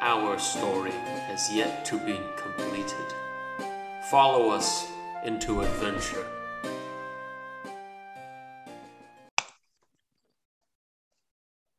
[0.00, 3.14] our story has yet to be completed.
[4.10, 4.86] Follow us
[5.24, 6.26] into adventure.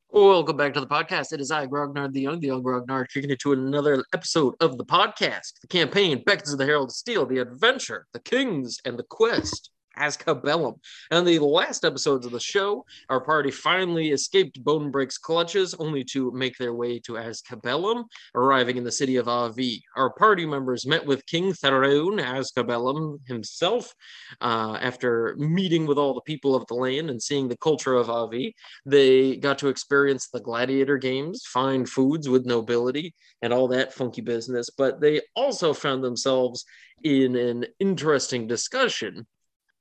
[0.09, 1.31] Welcome back to the podcast.
[1.31, 4.77] It is I, Grognard the Young, the Young Grognard, taking you to another episode of
[4.77, 5.59] the podcast.
[5.61, 9.69] The campaign, Beckons of the Herald of Steel, the adventure, the kings, and the quest.
[9.97, 10.79] Askabellum.
[11.11, 16.31] And the last episodes of the show, our party finally escaped Bonebreak's clutches, only to
[16.31, 19.83] make their way to Askabellum, arriving in the city of Avi.
[19.95, 23.93] Our party members met with King Theron Askabellum himself.
[24.41, 28.09] Uh, after meeting with all the people of the land and seeing the culture of
[28.09, 33.93] Avi, they got to experience the gladiator games, fine foods with nobility, and all that
[33.93, 34.69] funky business.
[34.69, 36.65] But they also found themselves
[37.03, 39.27] in an interesting discussion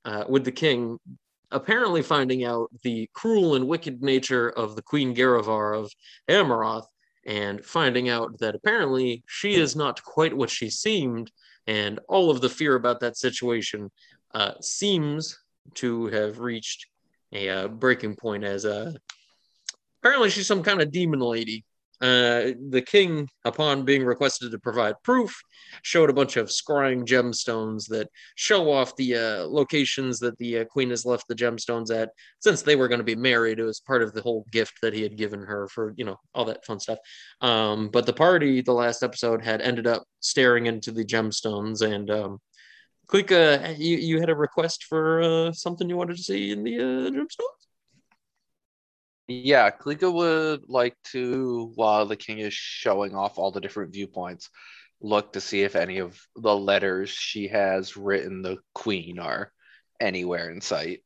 [0.06, 0.98] uh, with the king
[1.50, 5.92] apparently finding out the cruel and wicked nature of the Queen Garavar of
[6.28, 6.86] Amaroth
[7.26, 11.30] and finding out that apparently she is not quite what she seemed,
[11.66, 13.90] and all of the fear about that situation
[14.34, 15.38] uh, seems
[15.74, 16.86] to have reached
[17.32, 18.92] a uh, breaking point as uh,
[20.00, 21.64] apparently she's some kind of demon lady
[22.00, 25.34] uh, the king, upon being requested to provide proof,
[25.82, 30.64] showed a bunch of scrying gemstones that show off the uh, locations that the uh,
[30.64, 32.10] queen has left the gemstones at.
[32.40, 34.92] Since they were going to be married, it was part of the whole gift that
[34.92, 36.98] he had given her for, you know, all that fun stuff.
[37.40, 41.80] Um, but the party, the last episode, had ended up staring into the gemstones.
[41.80, 42.38] And um,
[43.08, 46.76] Klika, you, you had a request for uh, something you wanted to see in the
[46.76, 47.55] uh, gemstones?
[49.28, 54.50] Yeah, Klika would like to, while the king is showing off all the different viewpoints,
[55.00, 59.52] look to see if any of the letters she has written the queen are
[60.00, 61.00] anywhere in sight.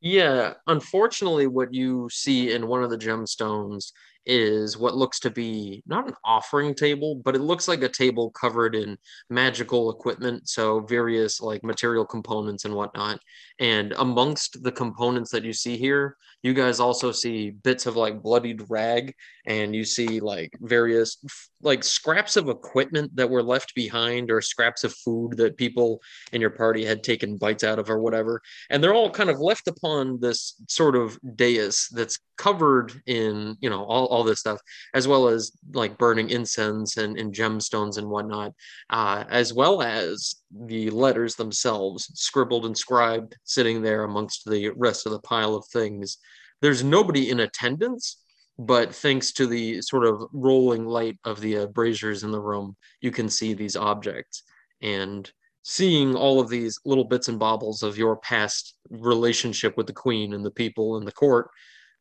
[0.00, 3.90] Yeah, unfortunately, what you see in one of the gemstones
[4.28, 8.30] is what looks to be not an offering table, but it looks like a table
[8.30, 8.96] covered in
[9.30, 10.48] magical equipment.
[10.48, 13.18] So, various like material components and whatnot.
[13.58, 18.22] And amongst the components that you see here, you guys also see bits of like
[18.22, 19.14] bloodied rag,
[19.48, 21.16] and you see like various
[21.62, 26.00] like scraps of equipment that were left behind, or scraps of food that people
[26.32, 28.40] in your party had taken bites out of, or whatever.
[28.70, 33.70] And they're all kind of left upon this sort of dais that's covered in, you
[33.70, 34.60] know, all, all this stuff,
[34.92, 38.52] as well as like burning incense and, and gemstones and whatnot,
[38.90, 45.06] uh, as well as the letters themselves scribbled and scribed sitting there amongst the rest
[45.06, 46.18] of the pile of things.
[46.60, 48.18] There's nobody in attendance,
[48.58, 53.10] but thanks to the sort of rolling light of the braziers in the room, you
[53.10, 54.42] can see these objects.
[54.82, 55.30] And
[55.62, 60.32] seeing all of these little bits and baubles of your past relationship with the queen
[60.32, 61.50] and the people in the court,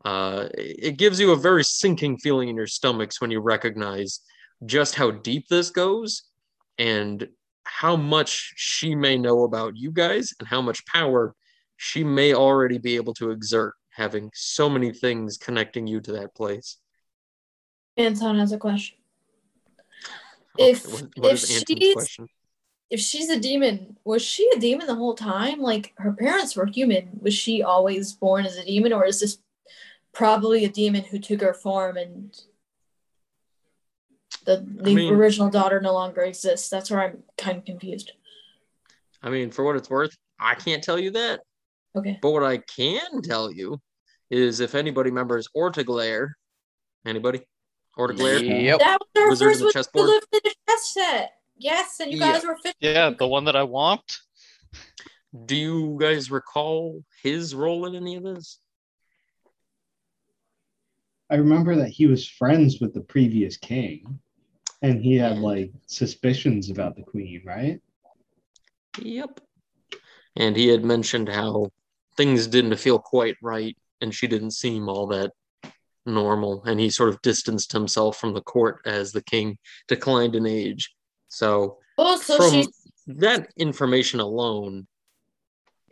[0.06, 4.22] uh, it gives you a very sinking feeling in your stomachs when you recognize
[4.66, 6.24] just how deep this goes
[6.80, 7.28] and
[7.66, 11.36] how much she may know about you guys and how much power
[11.76, 16.36] she may already be able to exert having so many things connecting you to that
[16.36, 16.78] place.
[17.98, 18.96] Anton has a question.
[20.60, 22.28] Okay, If what- what if she's question?
[22.92, 25.60] if she's a demon, was she a demon the whole time?
[25.60, 27.20] Like her parents were human.
[27.22, 29.40] Was she always born as a demon, or is this
[30.14, 32.40] probably a demon who took her form and
[34.46, 36.70] the the mean- original daughter no longer exists?
[36.70, 38.12] That's where I'm kind of confused.
[39.24, 41.42] I mean, for what it's worth, I can't tell you that.
[41.96, 42.20] Okay.
[42.22, 43.82] But what I can tell you
[44.30, 46.32] is if anybody remembers Ortaglair,
[47.06, 47.42] anybody?
[47.98, 48.64] Ortaglair?
[48.64, 48.80] Yep.
[48.80, 50.10] That was our Wizard of first the one chessboard?
[50.10, 51.32] who in a chess set.
[51.58, 52.34] Yes, and you Yeah.
[52.34, 52.76] guys were fit.
[52.80, 54.04] Yeah, the one that I want.
[55.46, 58.60] Do you guys recall his role in any of this?
[61.30, 64.20] I remember that he was friends with the previous king,
[64.82, 67.82] and he had like suspicions about the queen, right?
[69.02, 69.42] Yep.
[70.38, 71.72] And he had mentioned how
[72.16, 75.32] things didn't feel quite right and she didn't seem all that
[76.06, 76.64] normal.
[76.64, 79.58] And he sort of distanced himself from the court as the king
[79.88, 80.94] declined in age.
[81.28, 82.70] So, Oh, so from she's
[83.08, 84.88] that information alone,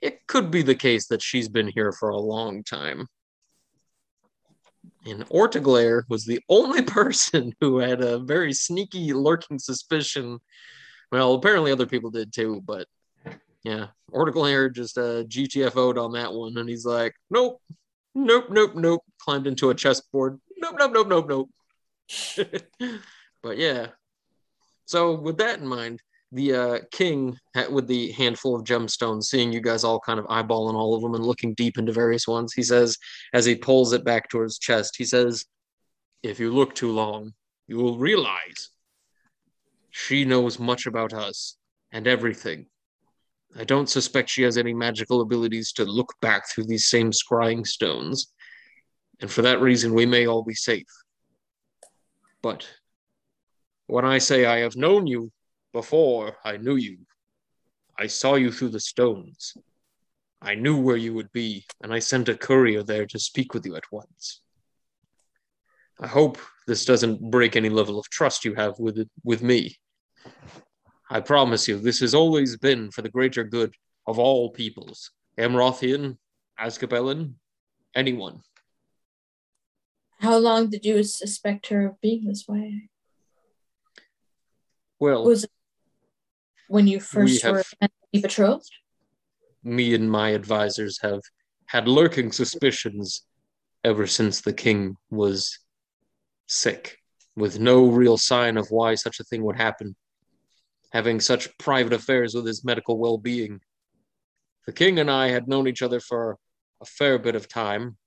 [0.01, 3.07] it could be the case that she's been here for a long time.
[5.05, 10.39] And Orteglaire was the only person who had a very sneaky, lurking suspicion.
[11.11, 12.87] Well, apparently other people did too, but
[13.63, 17.59] yeah, Orteglaire just uh, GTFO'd on that one, and he's like, nope,
[18.15, 19.03] nope, nope, nope.
[19.19, 20.39] Climbed into a chessboard.
[20.57, 21.49] Nope, nope, nope, nope, nope.
[23.43, 23.87] but yeah.
[24.85, 26.01] So with that in mind,
[26.31, 27.37] the uh, king
[27.69, 31.13] with the handful of gemstones, seeing you guys all kind of eyeballing all of them
[31.13, 32.97] and looking deep into various ones, he says,
[33.33, 35.45] as he pulls it back to his chest, he says,
[36.23, 37.33] "If you look too long,
[37.67, 38.69] you will realize
[39.91, 41.55] she knows much about us
[41.91, 42.67] and everything.
[43.57, 47.65] I don't suspect she has any magical abilities to look back through these same scrying
[47.65, 48.33] stones,
[49.21, 50.87] and for that reason, we may all be safe.
[52.41, 52.67] But
[53.87, 55.31] when I say I have known you
[55.71, 56.97] before I knew you,
[57.97, 59.55] I saw you through the stones.
[60.41, 63.65] I knew where you would be, and I sent a courier there to speak with
[63.65, 64.41] you at once.
[65.99, 66.37] I hope
[66.67, 69.77] this doesn't break any level of trust you have with it, with me.
[71.09, 73.73] I promise you, this has always been for the greater good
[74.07, 75.11] of all peoples.
[75.37, 76.17] Amrothian,
[76.59, 77.33] Azkabelan,
[77.93, 78.41] anyone.
[80.19, 82.89] how long did you suspect her of being this way?
[84.99, 85.51] Well, Was it
[86.67, 88.71] when you first have- were meant to be betrothed?
[89.63, 91.21] me and my advisors have
[91.67, 93.25] had lurking suspicions
[93.83, 95.57] ever since the king was
[96.47, 96.99] sick,
[97.35, 99.95] with no real sign of why such a thing would happen,
[100.91, 103.61] having such private affairs with his medical well being.
[104.65, 106.37] The king and I had known each other for
[106.81, 107.97] a fair bit of time.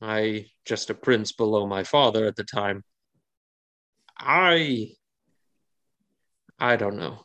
[0.00, 2.84] I just a prince below my father at the time.
[4.18, 4.92] I
[6.58, 7.24] I don't know.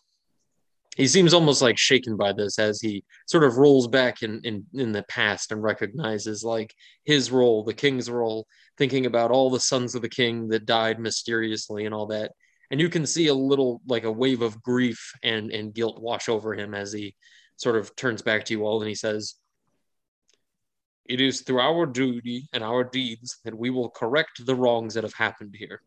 [0.95, 4.65] He seems almost like shaken by this as he sort of rolls back in, in,
[4.75, 8.45] in the past and recognizes like his role, the king's role,
[8.77, 12.31] thinking about all the sons of the king that died mysteriously and all that.
[12.71, 16.29] And you can see a little like a wave of grief and, and guilt wash
[16.29, 17.15] over him as he
[17.57, 19.35] sort of turns back to you all and he says,
[21.05, 25.03] It is through our duty and our deeds that we will correct the wrongs that
[25.03, 25.81] have happened here.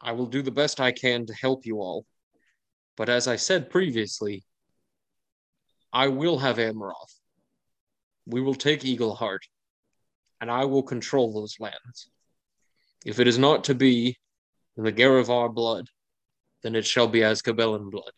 [0.00, 2.04] I will do the best I can to help you all.
[2.96, 4.44] But as I said previously,
[5.92, 7.18] I will have Amaroth.
[8.26, 9.44] We will take Eagleheart,
[10.40, 12.10] and I will control those lands.
[13.04, 14.16] If it is not to be
[14.84, 15.88] the Garivar blood,
[16.62, 18.12] then it shall be as Azkabelan blood.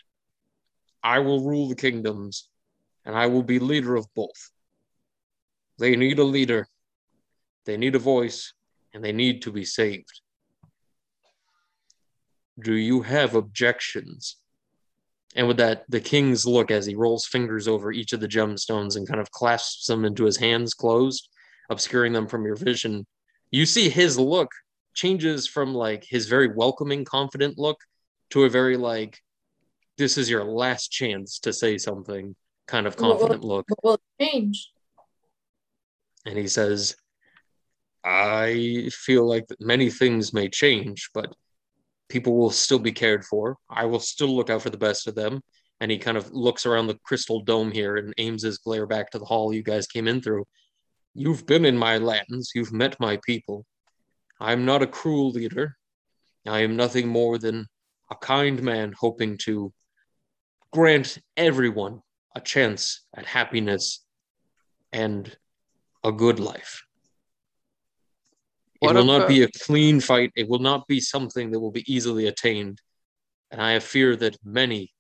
[1.03, 2.49] I will rule the kingdoms,
[3.05, 4.51] and I will be leader of both.
[5.79, 6.67] They need a leader,
[7.65, 8.53] they need a voice,
[8.93, 10.21] and they need to be saved.
[12.61, 14.37] Do you have objections?
[15.37, 18.97] And with that, the king's look as he rolls fingers over each of the gemstones
[18.97, 21.29] and kind of clasps them into his hands closed,
[21.71, 23.07] obscuring them from your vision.
[23.51, 24.51] You see his look
[24.99, 27.79] changes from like his very welcoming, confident look
[28.31, 29.21] to a very like,
[29.97, 32.35] this is your last chance to say something
[32.67, 33.65] kind of confident look.
[33.69, 34.71] What will change?
[36.27, 36.97] And he says,
[38.05, 41.33] I feel like many things may change, but
[42.09, 43.57] people will still be cared for.
[43.71, 45.43] I will still look out for the best of them.
[45.81, 49.11] And he kind of looks around the crystal dome here and aims his glare back
[49.11, 50.45] to the hall you guys came in through.
[51.15, 53.65] You've been in my lands, you've met my people.
[54.41, 55.77] I'm not a cruel leader.
[56.47, 57.67] I am nothing more than
[58.11, 59.73] a kind man hoping to
[60.73, 62.03] grant everyone
[62.35, 64.05] a chance at happiness
[64.93, 65.37] and
[66.05, 66.83] a good life.
[68.81, 70.33] It will not about- be a clean fight.
[70.37, 72.81] It will not be something that will be easily attained.
[73.51, 74.95] And I have fear that many,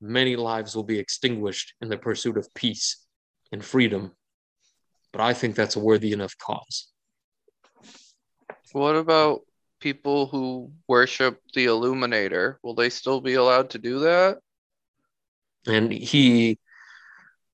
[0.00, 3.06] many lives will be extinguished in the pursuit of peace
[3.52, 4.16] and freedom.
[5.12, 6.92] But I think that's a worthy enough cause.
[8.72, 9.42] What about
[9.80, 12.58] people who worship the Illuminator?
[12.62, 14.38] Will they still be allowed to do that?
[15.66, 16.58] And he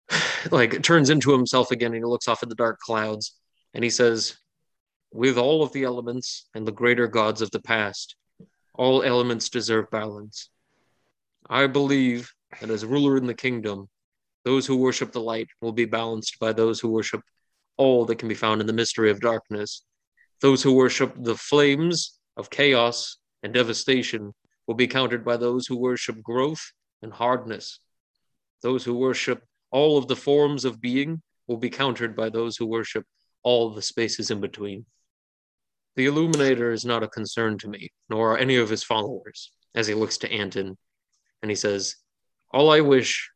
[0.51, 3.35] like turns into himself again and he looks off at the dark clouds
[3.73, 4.37] and he says,
[5.13, 8.17] With all of the elements and the greater gods of the past,
[8.75, 10.51] all elements deserve balance.
[11.49, 13.89] I believe that as ruler in the kingdom,
[14.45, 17.23] those who worship the light will be balanced by those who worship
[17.77, 19.85] all that can be found in the mystery of darkness.
[20.41, 24.33] Those who worship the flames of chaos and devastation
[24.67, 26.73] will be countered by those who worship growth
[27.03, 27.81] and hardness.
[28.63, 32.67] Those who worship all of the forms of being will be countered by those who
[32.67, 33.05] worship
[33.43, 34.87] all the spaces in between.
[35.97, 39.87] The Illuminator is not a concern to me, nor are any of his followers, as
[39.87, 40.77] he looks to Anton,
[41.43, 41.97] and he says,
[42.53, 43.31] All I wish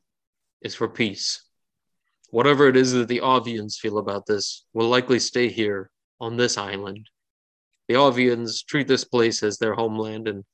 [0.63, 1.43] is for peace.
[2.31, 6.59] Whatever it is that the Avians feel about this will likely stay here on this
[6.59, 7.09] island.
[7.89, 10.45] The Avians treat this place as their homeland, and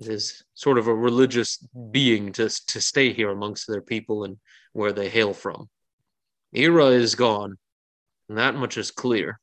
[0.00, 1.58] it is sort of a religious
[1.90, 4.38] being to, to stay here amongst their people and
[4.72, 5.68] where they hail from.
[6.54, 7.56] Yira is gone,
[8.28, 9.38] and that much is clear.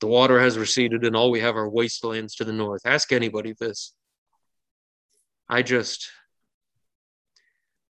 [0.00, 2.82] The water has receded, and all we have are wastelands to the north.
[2.84, 3.94] Ask anybody this.
[5.48, 6.10] I just.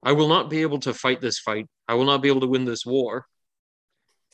[0.02, 1.66] I will not be able to fight this fight.
[1.88, 3.26] I will not be able to win this war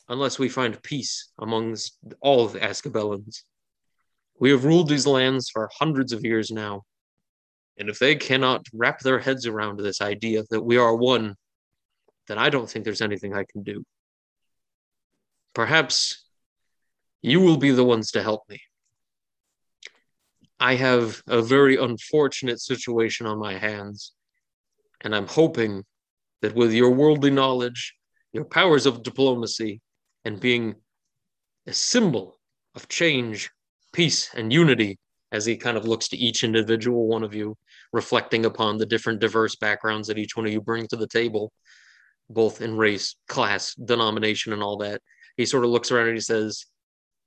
[0.07, 3.41] unless we find peace amongst all of the Azkabellans.
[4.39, 6.83] We have ruled these lands for hundreds of years now.
[7.77, 11.35] And if they cannot wrap their heads around this idea that we are one,
[12.27, 13.83] then I don't think there's anything I can do.
[15.53, 16.25] Perhaps
[17.21, 18.61] you will be the ones to help me.
[20.59, 24.13] I have a very unfortunate situation on my hands,
[25.01, 25.83] and I'm hoping
[26.41, 27.93] that with your worldly knowledge,
[28.31, 29.81] your powers of diplomacy,
[30.25, 30.75] and being
[31.67, 32.39] a symbol
[32.75, 33.49] of change,
[33.93, 34.99] peace, and unity,
[35.31, 37.55] as he kind of looks to each individual one of you,
[37.93, 41.51] reflecting upon the different diverse backgrounds that each one of you bring to the table,
[42.29, 45.01] both in race, class, denomination, and all that.
[45.37, 46.65] He sort of looks around and he says,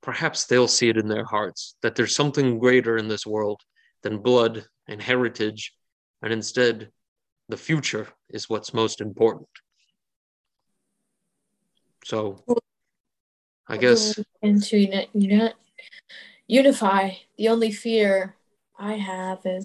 [0.02, 3.60] perhaps they'll see it in their hearts that there's something greater in this world
[4.02, 5.72] than blood and heritage,
[6.22, 6.90] and instead,
[7.48, 9.48] the future is what's most important.
[12.04, 12.42] So,
[13.68, 14.18] I guess.
[14.42, 15.52] And to uni- uni-
[16.46, 18.36] unify, the only fear
[18.78, 19.64] I have is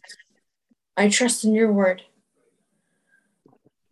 [0.98, 2.04] I trust in your word.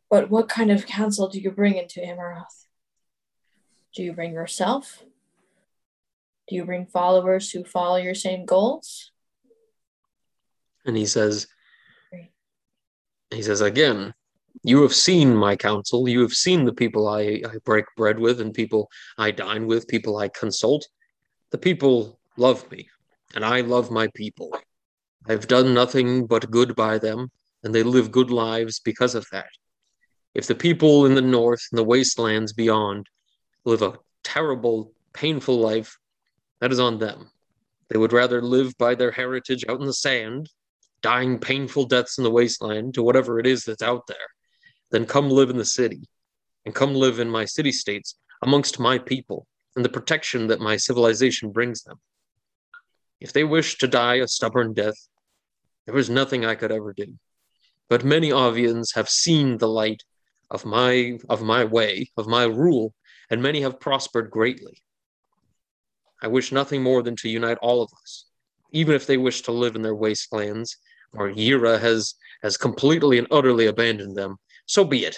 [0.10, 2.68] But what kind of counsel do you bring into Amaroth?
[3.96, 5.04] Do you bring yourself?
[6.48, 9.12] Do you bring followers who follow your same goals?
[10.86, 11.48] And he says,
[13.30, 14.14] he says again,
[14.64, 16.08] you have seen my counsel.
[16.08, 19.88] You have seen the people I, I break bread with and people I dine with,
[19.88, 20.88] people I consult.
[21.50, 22.88] The people love me,
[23.36, 24.56] and I love my people.
[25.28, 27.30] I've done nothing but good by them,
[27.64, 29.50] and they live good lives because of that.
[30.34, 33.08] If the people in the north and the wastelands beyond
[33.66, 35.98] live a terrible, painful life,
[36.60, 37.30] that is on them.
[37.90, 40.50] They would rather live by their heritage out in the sand,
[41.02, 44.18] dying painful deaths in the wasteland to whatever it is that's out there,
[44.92, 46.08] than come live in the city
[46.66, 50.78] and come live in my city states amongst my people and the protection that my
[50.78, 52.00] civilization brings them.
[53.20, 55.08] If they wish to die a stubborn death,
[55.86, 57.18] there was nothing I could ever do.
[57.90, 60.04] But many Avians have seen the light
[60.50, 62.94] of my of my way, of my rule,
[63.30, 64.82] and many have prospered greatly.
[66.22, 68.26] I wish nothing more than to unite all of us,
[68.72, 70.78] even if they wish to live in their wastelands,
[71.14, 74.38] or Yira has has completely and utterly abandoned them.
[74.72, 75.18] So be it.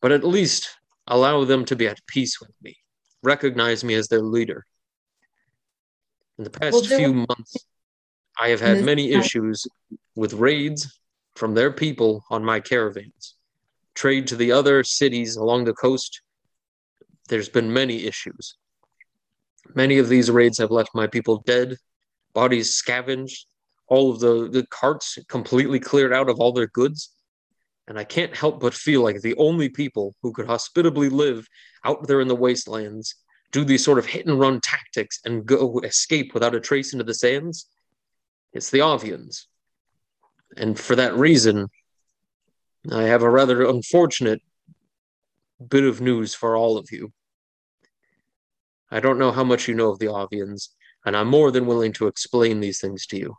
[0.00, 0.68] But at least
[1.08, 2.76] allow them to be at peace with me.
[3.24, 4.64] Recognize me as their leader.
[6.38, 7.56] In the past well, few months,
[8.40, 9.66] I have had many issues
[10.14, 10.96] with raids
[11.34, 13.34] from their people on my caravans.
[13.96, 16.22] Trade to the other cities along the coast.
[17.28, 18.54] There's been many issues.
[19.74, 21.78] Many of these raids have left my people dead,
[22.32, 23.46] bodies scavenged,
[23.88, 27.12] all of the, the carts completely cleared out of all their goods.
[27.88, 31.48] And I can't help but feel like the only people who could hospitably live
[31.84, 33.14] out there in the wastelands,
[33.50, 37.04] do these sort of hit and run tactics and go escape without a trace into
[37.04, 37.66] the sands,
[38.52, 39.46] it's the Avians.
[40.58, 41.68] And for that reason,
[42.92, 44.42] I have a rather unfortunate
[45.66, 47.10] bit of news for all of you.
[48.90, 50.68] I don't know how much you know of the Avians,
[51.06, 53.34] and I'm more than willing to explain these things to you.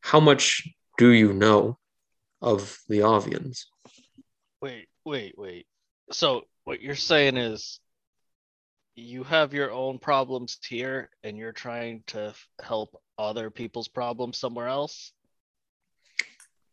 [0.00, 0.68] How much
[0.98, 1.78] do you know
[2.40, 3.64] of the Avians?
[4.60, 5.66] Wait, wait, wait.
[6.12, 7.80] So what you're saying is
[8.94, 14.68] you have your own problems here and you're trying to help other people's problems somewhere
[14.68, 15.12] else?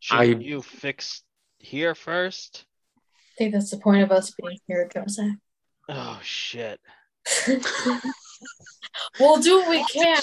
[0.00, 1.22] Should I, you fix
[1.58, 2.64] here first?
[2.96, 5.32] I think that's the point of us being here, Joseph.
[5.88, 6.80] Oh shit.
[9.18, 10.22] we'll do what we can.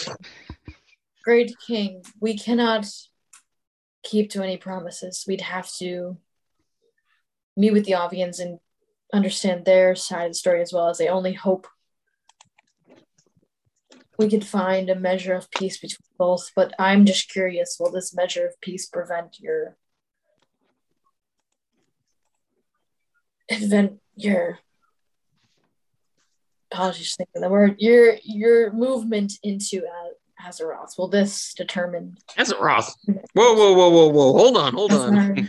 [1.24, 2.86] Great King, we cannot
[4.04, 5.26] keep to any promises.
[5.28, 6.18] We'd have to
[7.56, 8.60] meet with the Avians and
[9.14, 11.68] understand their side of the story as well as they only hope
[14.22, 18.14] we could find a measure of peace between both, but I'm just curious will this
[18.14, 19.76] measure of peace prevent your
[23.50, 24.60] prevent your
[26.72, 30.11] apologies thinking the word your your movement into uh,
[30.46, 30.98] Azeroth?
[30.98, 32.92] Will this determine Azeroth.
[33.34, 34.34] Whoa, whoa, whoa, whoa, whoa.
[34.34, 35.48] Hold on, hold on.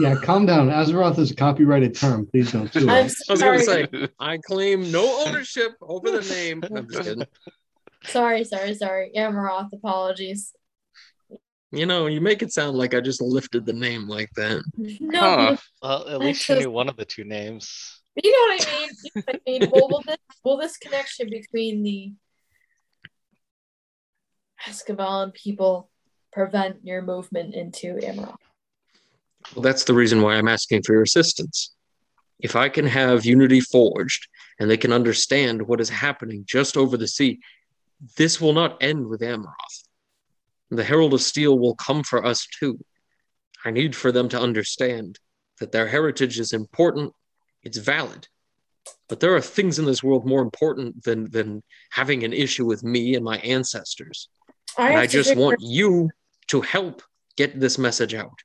[0.00, 0.68] Yeah, calm down.
[0.70, 2.26] Azeroth is a copyrighted term.
[2.26, 3.22] Please don't sue I'm us.
[3.28, 3.88] I was gonna sorry.
[3.92, 6.62] say I claim no ownership over the name.
[6.74, 7.24] I'm just kidding.
[8.04, 9.12] Sorry, sorry, sorry.
[9.14, 10.52] Amaroth, apologies.
[11.70, 14.62] You know, you make it sound like I just lifted the name like that.
[15.00, 15.56] No, Huh.
[15.82, 18.00] Well, at I'm least you so knew one of the two names.
[18.16, 18.88] you know what I mean.
[19.04, 19.70] You know what I mean.
[19.70, 22.12] Will, will, this, will this connection between the
[24.68, 25.88] Escavalon people
[26.32, 28.36] prevent your movement into Amaroth?
[29.54, 31.74] Well, that's the reason why I'm asking for your assistance.
[32.40, 34.28] If I can have Unity forged
[34.60, 37.40] and they can understand what is happening just over the sea,
[38.16, 39.84] this will not end with Amaroth.
[40.70, 42.78] The Herald of Steel will come for us too.
[43.64, 45.18] I need for them to understand
[45.60, 47.12] that their heritage is important,
[47.62, 48.28] it's valid.
[49.08, 52.84] But there are things in this world more important than, than having an issue with
[52.84, 54.28] me and my ancestors.
[54.76, 56.10] I, and I just want you
[56.48, 57.02] to help
[57.36, 58.38] get this message out.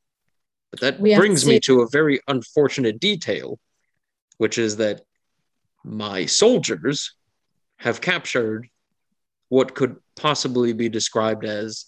[0.72, 3.60] But that We brings me to a very unfortunate detail,
[4.38, 5.02] which is that
[5.84, 7.14] my soldiers
[7.78, 8.68] have captured
[9.50, 11.86] what could possibly be described as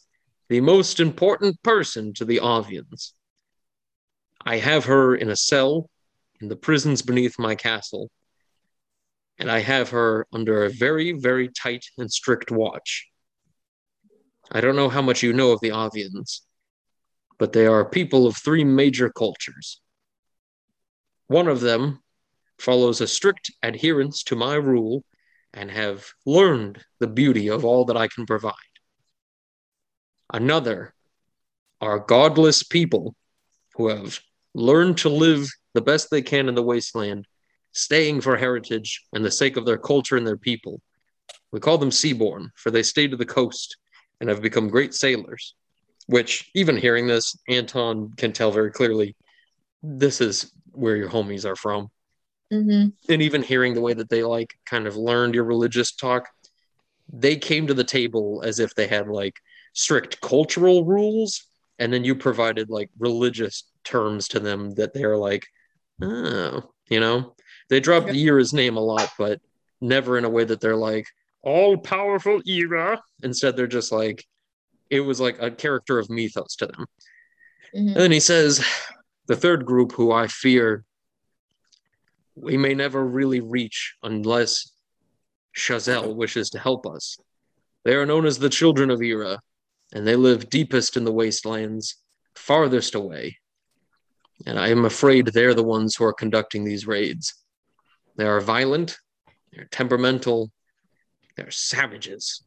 [0.50, 3.14] the most important person to the Avians.
[4.46, 5.90] I have her in a cell
[6.42, 8.12] in the prisons beneath my castle,
[9.40, 13.08] and I have her under a very, very tight and strict watch.
[14.52, 16.42] I don't know how much you know of the Avians,
[17.40, 19.82] but they are people of three major cultures.
[21.28, 22.00] One of them
[22.60, 25.04] follows a strict adherence to my rule
[25.54, 28.54] and have learned the beauty of all that I can provide.
[30.32, 30.94] Another
[31.82, 33.16] are godless people
[33.76, 34.20] who have
[34.54, 37.28] learned to live the best they can in the wasteland,
[37.72, 40.82] staying for heritage and the sake of their culture and their people.
[41.52, 43.78] We call them seaborn, for they stay to the coast
[44.20, 45.56] and have become great sailors.
[46.08, 49.16] Which, even hearing this, Anton can tell very clearly
[49.82, 51.90] this is where your homies are from.
[52.52, 52.94] Mhm.
[53.10, 56.30] And even hearing the way that they like kind of learned your religious talk,
[57.12, 59.40] they came to the table as if they had like
[59.74, 61.48] strict cultural rules,
[61.80, 65.46] and then you provided like religious terms to them that they're like,
[66.02, 67.36] oh, you know,
[67.70, 69.42] they dropped Yira's name a lot, but
[69.82, 71.08] never in a way that they're like
[71.46, 73.00] all powerful Yira.
[73.24, 74.26] Instead, they're just like,
[74.90, 76.86] it was like a character of mythos to them.
[77.74, 77.88] Mhm.
[77.88, 78.66] And then he says,
[79.28, 80.84] the third group who I fear
[82.36, 84.72] we may never really reach unless
[85.56, 87.18] Chazelle wishes to help us.
[87.86, 89.40] They are known as the children of Yira,
[89.94, 91.96] and they live deepest in the wastelands,
[92.36, 93.38] farthest away.
[94.46, 97.34] And I am afraid they're the ones who are conducting these raids.
[98.18, 98.98] They are violent,
[99.54, 100.52] they're temperamental,
[101.36, 102.44] they're savages.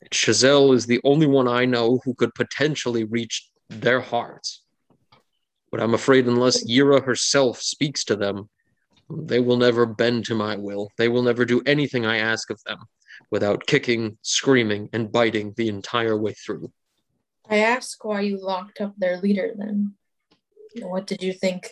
[0.00, 4.62] And Chazelle is the only one I know who could potentially reach their hearts.
[5.70, 8.50] But I'm afraid unless Yira herself speaks to them,
[9.10, 10.90] they will never bend to my will.
[10.98, 12.78] They will never do anything I ask of them
[13.30, 16.72] without kicking, screaming, and biting the entire way through.
[17.48, 19.94] I ask why you locked up their leader then.
[20.80, 21.70] What did you think?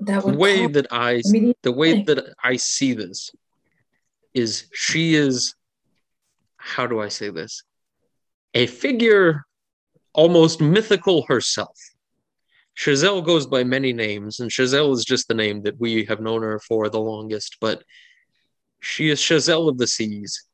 [0.00, 1.22] That The way that I
[1.62, 3.30] the way that I see this
[4.32, 5.54] is she is
[6.56, 7.62] how do I say this?
[8.54, 9.44] A figure
[10.12, 11.76] almost mythical herself.
[12.76, 16.42] Chazelle goes by many names, and Chazelle is just the name that we have known
[16.42, 17.82] her for the longest, but
[18.80, 20.46] she is Chazelle of the Seas.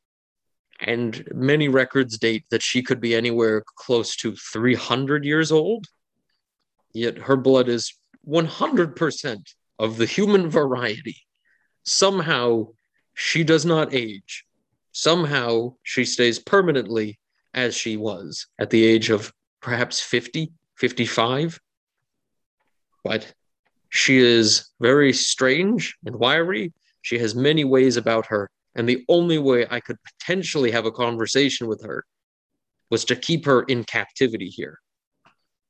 [0.79, 5.87] And many records date that she could be anywhere close to 300 years old.
[6.93, 7.93] Yet her blood is
[8.27, 11.17] 100% of the human variety.
[11.83, 12.67] Somehow
[13.13, 14.45] she does not age.
[14.91, 17.19] Somehow she stays permanently
[17.53, 21.59] as she was at the age of perhaps 50, 55.
[23.03, 23.33] But
[23.89, 26.73] she is very strange and wiry.
[27.01, 28.49] She has many ways about her.
[28.75, 32.05] And the only way I could potentially have a conversation with her
[32.91, 34.79] was to keep her in captivity here.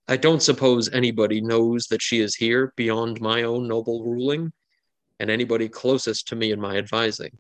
[0.08, 4.54] I don't suppose anybody knows that she is here beyond my own noble ruling
[5.20, 7.38] and anybody closest to me in my advising.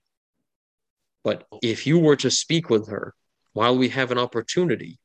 [1.24, 3.14] But if you were to speak with her
[3.54, 5.00] while we have an opportunity,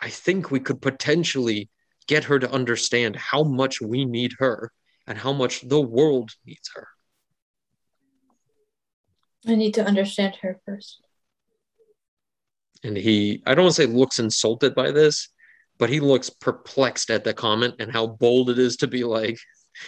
[0.00, 1.68] I think we could potentially
[2.08, 4.72] get her to understand how much we need her
[5.06, 6.88] and how much the world needs her.
[9.46, 11.00] I need to understand her first.
[12.82, 15.28] And he, I don't want to say looks insulted by this,
[15.80, 19.38] but he looks perplexed at the comment and how bold it is to be like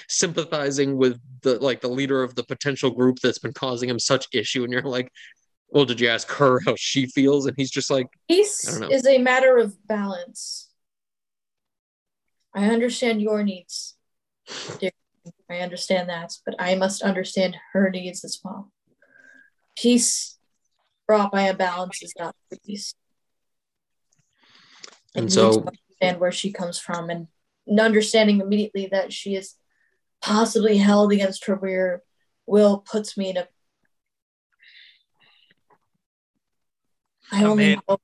[0.09, 4.27] sympathizing with the like the leader of the potential group that's been causing him such
[4.33, 4.65] issue.
[4.65, 5.13] And you're like,
[5.69, 7.47] well, did you ask her how she feels?
[7.47, 10.71] And he's just like, Peace is a matter of balance.
[12.55, 13.95] I understand your needs.
[14.79, 14.91] dear.
[15.49, 18.73] I understand that, but I must understand her needs as well.
[19.77, 20.39] Peace
[21.07, 22.35] brought by a balance is not
[22.67, 22.95] peace.
[25.15, 25.67] And need so-
[26.03, 27.29] understand where she comes from and
[27.67, 29.55] and understanding immediately that she is
[30.21, 32.01] possibly held against her will
[32.47, 33.47] will puts me in a
[37.31, 38.03] I only hope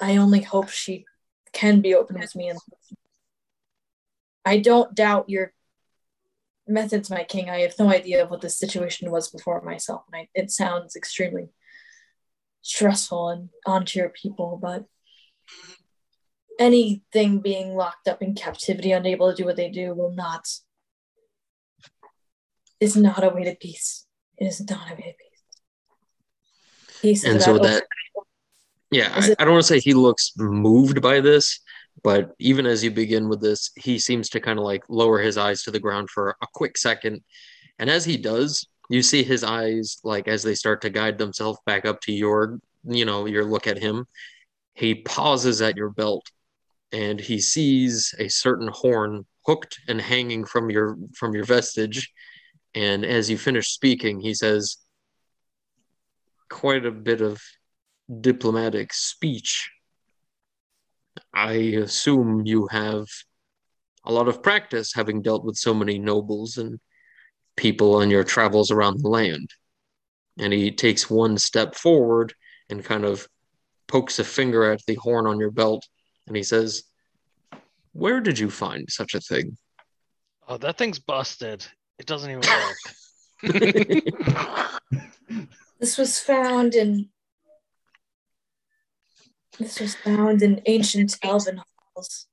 [0.00, 1.04] I only hope she
[1.52, 2.58] can be open with me and
[4.44, 5.52] I don't doubt your
[6.66, 7.50] methods, my king.
[7.50, 10.96] I have no idea of what the situation was before myself, and I, it sounds
[10.96, 11.48] extremely
[12.62, 14.84] stressful and onto your people, but
[16.58, 20.48] anything being locked up in captivity, unable to do what they do, will not
[22.80, 24.06] is not a way to peace.
[24.36, 25.28] It is not a way to peace.
[27.00, 27.84] Peace and so that
[28.90, 31.60] yeah I, I don't want to say he looks moved by this
[32.02, 35.36] but even as you begin with this he seems to kind of like lower his
[35.36, 37.22] eyes to the ground for a quick second
[37.78, 41.60] and as he does you see his eyes like as they start to guide themselves
[41.66, 44.06] back up to your you know your look at him
[44.74, 46.28] he pauses at your belt
[46.92, 52.10] and he sees a certain horn hooked and hanging from your from your vestige
[52.74, 54.78] and as you finish speaking he says
[56.48, 57.40] quite a bit of
[58.20, 59.70] diplomatic speech.
[61.34, 63.06] I assume you have
[64.04, 66.78] a lot of practice having dealt with so many nobles and
[67.56, 69.50] people on your travels around the land.
[70.38, 72.32] And he takes one step forward
[72.70, 73.28] and kind of
[73.88, 75.86] pokes a finger at the horn on your belt
[76.28, 76.84] and he says,
[77.92, 79.56] Where did you find such a thing?
[80.46, 81.66] Oh, that thing's busted.
[81.98, 82.42] It doesn't even
[83.42, 84.74] work.
[85.80, 87.08] This was found in
[89.58, 91.60] this was found in ancient elven
[91.94, 92.26] halls.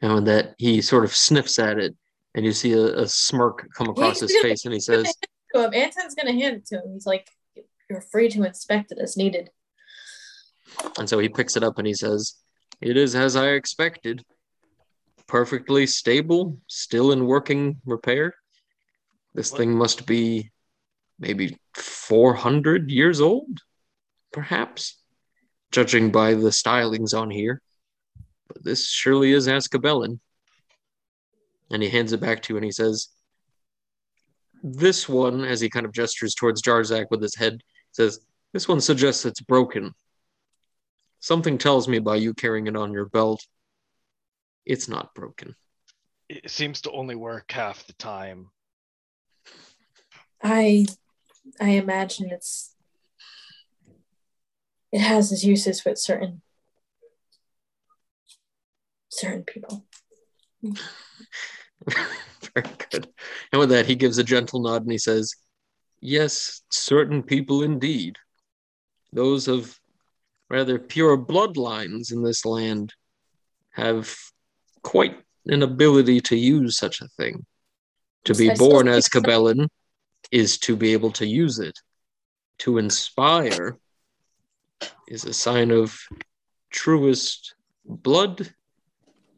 [0.00, 1.94] and with that, he sort of sniffs at it
[2.34, 5.12] and you see a, a smirk come across his face and he says,
[5.54, 7.28] So if Anton's gonna hand it to him, he's like,
[7.90, 9.50] "You're free to inspect it as needed."
[10.98, 12.34] And so he picks it up and he says,
[12.80, 14.24] It is as I expected.
[15.26, 18.34] Perfectly stable, still in working repair.
[19.34, 20.50] This thing must be
[21.18, 23.58] maybe 400 years old,
[24.32, 24.98] perhaps,
[25.70, 27.60] judging by the stylings on here.
[28.48, 30.18] But this surely is Ascabellin.
[31.70, 33.08] And he hands it back to you and he says,
[34.62, 37.60] This one, as he kind of gestures towards Jarzak with his head,
[37.92, 38.20] says,
[38.52, 39.94] This one suggests it's broken.
[41.20, 43.44] Something tells me by you carrying it on your belt,
[44.64, 45.54] it's not broken.
[46.28, 48.50] it seems to only work half the time.
[50.42, 50.86] I
[51.60, 52.74] I imagine it's
[54.92, 56.42] it has its uses with certain
[59.08, 59.86] certain people.
[62.54, 63.08] Very good.
[63.52, 65.34] And with that, he gives a gentle nod and he says,
[66.00, 68.16] Yes, certain people indeed.
[69.12, 69.78] Those of
[70.50, 72.94] rather pure bloodlines in this land
[73.70, 74.14] have
[74.82, 77.44] quite an ability to use such a thing.
[78.24, 79.20] To be born as so.
[79.20, 79.68] Cabellin
[80.30, 81.78] is to be able to use it.
[82.58, 83.78] To inspire
[85.06, 85.98] is a sign of
[86.70, 88.52] truest blood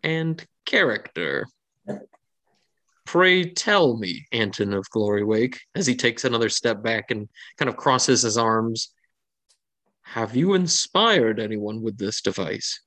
[0.02, 1.46] and character.
[3.04, 7.68] Pray tell me, Anton of Glory Wake, as he takes another step back and kind
[7.68, 8.92] of crosses his arms.
[10.10, 12.80] Have you inspired anyone with this device?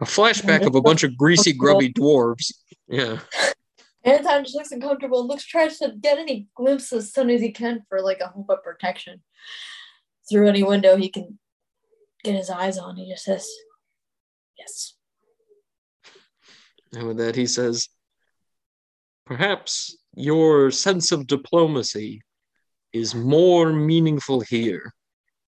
[0.00, 2.52] A flashback of a bunch of greasy, grubby dwarves.
[2.86, 3.18] Yeah.
[4.04, 7.50] Anton just looks uncomfortable and looks tries to get any glimpse as soon as he
[7.50, 9.20] can for like a hope of protection.
[10.30, 11.40] Through any window he can
[12.22, 12.94] get his eyes on.
[12.94, 13.48] He just says,
[14.56, 14.94] Yes.
[16.92, 17.88] And with that, he says,
[19.26, 22.22] Perhaps your sense of diplomacy
[22.92, 24.92] is more meaningful here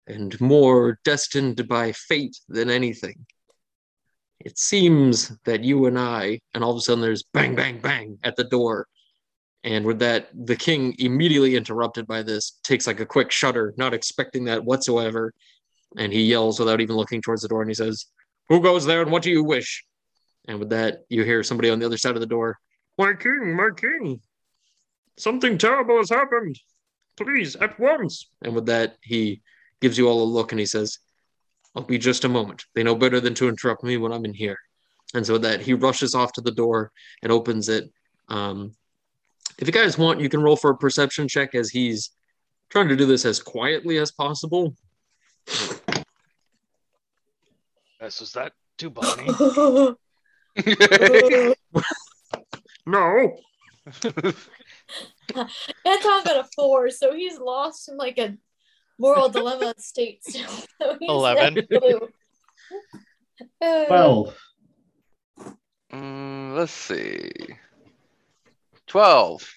[0.08, 3.26] and more destined by fate than anything.
[4.40, 8.20] It seems that you and I, and all of a sudden there's bang, bang, bang
[8.24, 8.88] at the door.
[9.64, 13.94] And with that, the king, immediately interrupted by this, takes like a quick shudder, not
[13.94, 15.34] expecting that whatsoever.
[15.98, 18.08] And he yells without even looking towards the door and he says,
[18.50, 19.86] Who goes there and what do you wish?
[20.48, 22.58] And with that, you hear somebody on the other side of the door,
[22.98, 24.20] My king, my king.
[25.18, 26.60] Something terrible has happened.
[27.18, 28.30] Please, at once.
[28.42, 29.42] And with that, he
[29.82, 31.00] gives you all a look and he says,
[31.76, 32.66] I'll be just a moment.
[32.76, 34.58] They know better than to interrupt me when I'm in here.
[35.14, 37.92] And so that he rushes off to the door and opens it.
[38.30, 38.76] Um,
[39.60, 42.12] if you guys want, you can roll for a perception check as he's
[42.70, 44.76] trying to do this as quietly as possible.
[48.00, 49.96] This was that too Bonnie.
[52.86, 53.38] No.
[55.86, 58.38] Anton got a four, so he's lost in like a
[59.00, 60.24] moral dilemma state.
[60.24, 60.50] still.
[60.82, 61.58] So he's Eleven.
[63.62, 64.38] Uh, 12.
[65.94, 67.32] Mm, let's see.
[68.88, 69.50] 12.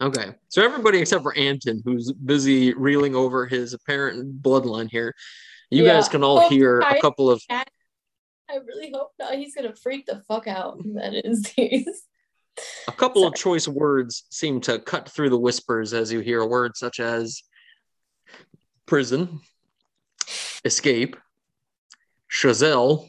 [0.00, 0.32] Okay.
[0.48, 5.14] So everybody except for Anton, who's busy reeling over his apparent bloodline here,
[5.70, 5.94] you Yeah.
[5.94, 9.34] guys can all Oh, hear a I- couple of I really hope not.
[9.34, 10.78] He's gonna freak the fuck out.
[10.94, 12.02] That is these.
[12.88, 16.78] A couple of choice words seem to cut through the whispers as you hear words
[16.78, 17.42] such as
[18.86, 19.40] prison,
[20.64, 21.16] escape,
[22.30, 23.08] Chazelle,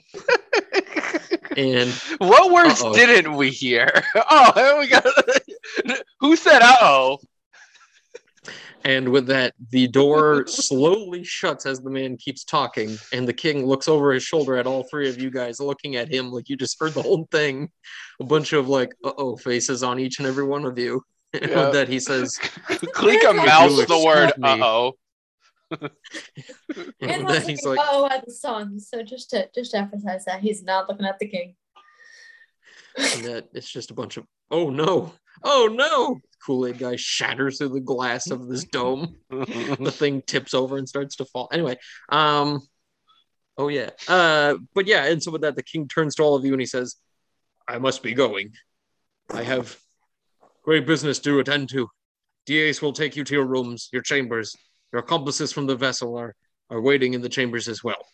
[1.58, 2.94] and what words Uh-oh.
[2.94, 3.90] didn't we hear?
[4.30, 5.06] Oh, we got.
[6.20, 7.20] Who said uh oh?
[8.86, 13.66] And with that the door slowly shuts as the man keeps talking and the king
[13.66, 16.56] looks over his shoulder at all three of you guys looking at him like you
[16.56, 17.70] just heard the whole thing
[18.22, 21.02] a bunch of like uh-oh faces on each and every one of you
[21.34, 21.66] and Yeah.
[21.66, 22.38] with that he says
[22.94, 24.50] Click a mouse the word me.
[24.50, 24.94] uh oh.
[25.72, 25.90] and
[27.02, 28.80] And with was that he's like oh at the sun.
[28.80, 31.56] So just to just to emphasize that he's not looking at the king.
[32.98, 35.12] and that it's just a bunch of oh no
[35.44, 40.78] oh no kool-aid guy shatters through the glass of this dome the thing tips over
[40.78, 41.50] and starts to fall.
[41.52, 41.78] Anyway,
[42.10, 42.62] um,
[43.58, 46.46] oh yeah, uh, but yeah, and so with that, the king turns to all of
[46.46, 46.96] you and he says,
[47.68, 48.54] "I must be going.
[49.34, 49.78] I have
[50.64, 51.88] great business to attend to.
[52.46, 54.56] Diaz will take you to your rooms, your chambers.
[54.94, 56.36] Your accomplices from the vessel are
[56.70, 58.06] are waiting in the chambers as well."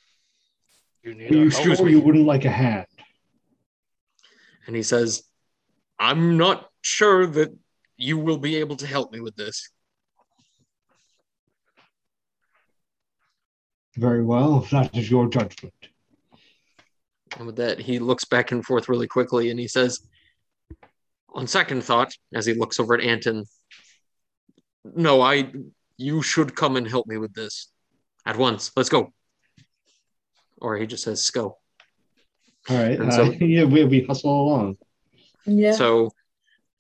[1.03, 1.93] You need Are you Excuse sure me.
[1.93, 2.85] you wouldn't like a hand?
[4.67, 5.23] And he says,
[5.99, 7.49] "I'm not sure that
[8.01, 9.69] you will be able to help me with this."
[13.97, 15.73] Very well, if that is your judgment.
[17.37, 19.99] And with that, he looks back and forth really quickly and he says,
[21.33, 23.45] on second thought, as he looks over at Anton,
[24.83, 25.51] no, I,
[25.97, 27.69] you should come and help me with this
[28.25, 28.71] at once.
[28.75, 29.13] Let's go.
[30.57, 31.57] Or he just says, go.
[32.69, 32.99] All right.
[32.99, 34.77] And uh, yeah, we, we hustle along.
[35.45, 35.71] Yeah.
[35.71, 36.11] So,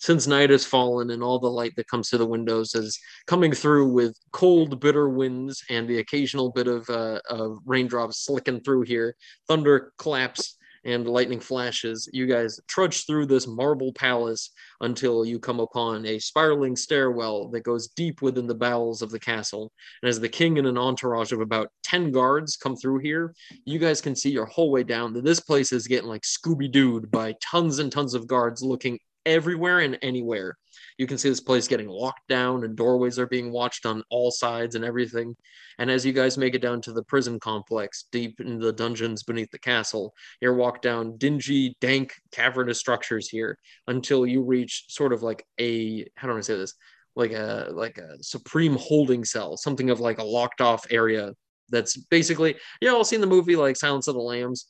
[0.01, 3.53] since night has fallen and all the light that comes through the windows is coming
[3.53, 8.81] through with cold, bitter winds and the occasional bit of, uh, of raindrops slicking through
[8.81, 9.15] here,
[9.47, 15.59] thunder claps and lightning flashes, you guys trudge through this marble palace until you come
[15.59, 19.71] upon a spiraling stairwell that goes deep within the bowels of the castle.
[20.01, 23.35] And as the king and an entourage of about 10 guards come through here,
[23.65, 26.71] you guys can see your whole way down that this place is getting like Scooby
[26.71, 30.57] Dooed by tons and tons of guards looking everywhere and anywhere.
[30.97, 34.31] You can see this place getting locked down and doorways are being watched on all
[34.31, 35.35] sides and everything.
[35.79, 39.23] And as you guys make it down to the prison complex, deep in the dungeons
[39.23, 43.57] beneath the castle, you walk down dingy, dank, cavernous structures here
[43.87, 46.75] until you reach sort of like a how do I say this?
[47.15, 51.33] Like a like a supreme holding cell, something of like a locked off area
[51.69, 54.67] that's basically you know, all seen the movie like Silence of the Lambs.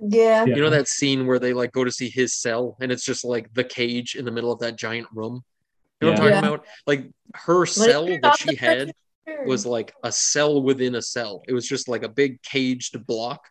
[0.00, 0.44] Yeah.
[0.44, 0.54] Yeah.
[0.56, 3.24] You know that scene where they like go to see his cell and it's just
[3.24, 5.42] like the cage in the middle of that giant room?
[6.00, 6.40] You know what I'm Yeah.
[6.40, 6.66] talking about?
[6.86, 8.92] Like her cell Like, that she had
[9.28, 9.46] Sure.
[9.46, 11.42] was like a cell within a cell.
[11.46, 13.46] It was just like a big caged block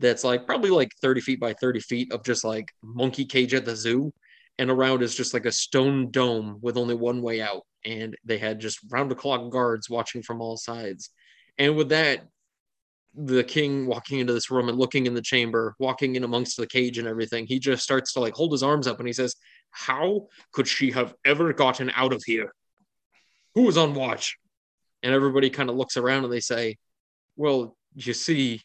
[0.00, 3.64] that's like probably like 30 feet by 30 feet of just like monkey cage at
[3.64, 4.12] the zoo.
[4.58, 7.66] And around is just like a stone dome with only one way out.
[7.84, 11.10] And they had just round the clock guards watching from all sides.
[11.58, 12.24] And with that,
[13.14, 16.66] the king walking into this room and looking in the chamber, walking in amongst the
[16.66, 19.36] cage and everything, he just starts to like hold his arms up and he says,
[19.70, 22.52] How could she have ever gotten out of here?
[23.54, 24.36] Who was on watch?
[25.02, 26.76] And everybody kind of looks around and they say,
[27.36, 28.62] Well, you see,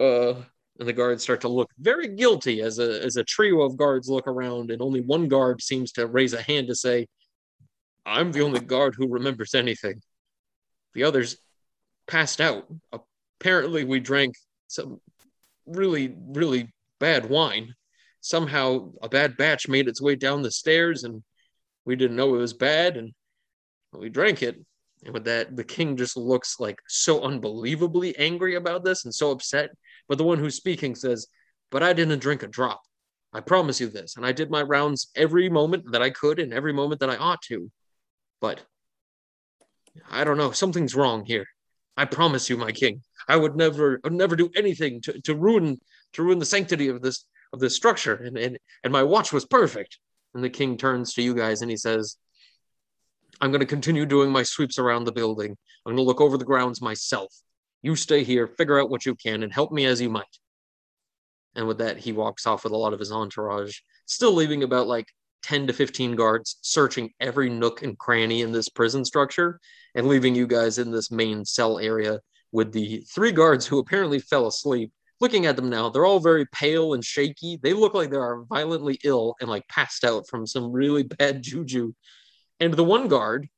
[0.00, 0.34] uh,
[0.78, 4.08] and the guards start to look very guilty as a as a trio of guards
[4.08, 7.06] look around, and only one guard seems to raise a hand to say,
[8.04, 10.02] I'm the only guard who remembers anything.
[10.94, 11.36] The others
[12.06, 12.66] passed out.
[13.42, 14.36] Apparently, we drank
[14.68, 15.00] some
[15.66, 17.74] really, really bad wine.
[18.20, 21.24] Somehow, a bad batch made its way down the stairs, and
[21.84, 23.12] we didn't know it was bad, and
[23.92, 24.64] we drank it.
[25.04, 29.32] And with that, the king just looks like so unbelievably angry about this and so
[29.32, 29.70] upset.
[30.08, 31.26] But the one who's speaking says,
[31.72, 32.80] But I didn't drink a drop.
[33.32, 34.16] I promise you this.
[34.16, 37.16] And I did my rounds every moment that I could and every moment that I
[37.16, 37.72] ought to.
[38.40, 38.60] But
[40.08, 41.46] I don't know, something's wrong here.
[41.96, 45.34] I promise you, my king, I would never, I would never do anything to, to
[45.34, 45.80] ruin,
[46.14, 48.14] to ruin the sanctity of this, of this structure.
[48.14, 49.98] And, and, and my watch was perfect.
[50.34, 52.16] And the king turns to you guys and he says,
[53.40, 55.56] I'm going to continue doing my sweeps around the building.
[55.84, 57.34] I'm going to look over the grounds myself.
[57.82, 60.24] You stay here, figure out what you can, and help me as you might.
[61.54, 64.86] And with that, he walks off with a lot of his entourage, still leaving about
[64.86, 65.08] like
[65.42, 69.60] 10 to 15 guards searching every nook and cranny in this prison structure
[69.94, 72.20] and leaving you guys in this main cell area
[72.52, 74.92] with the three guards who apparently fell asleep.
[75.20, 77.58] Looking at them now, they're all very pale and shaky.
[77.62, 81.42] They look like they are violently ill and like passed out from some really bad
[81.42, 81.92] juju.
[82.60, 83.48] And the one guard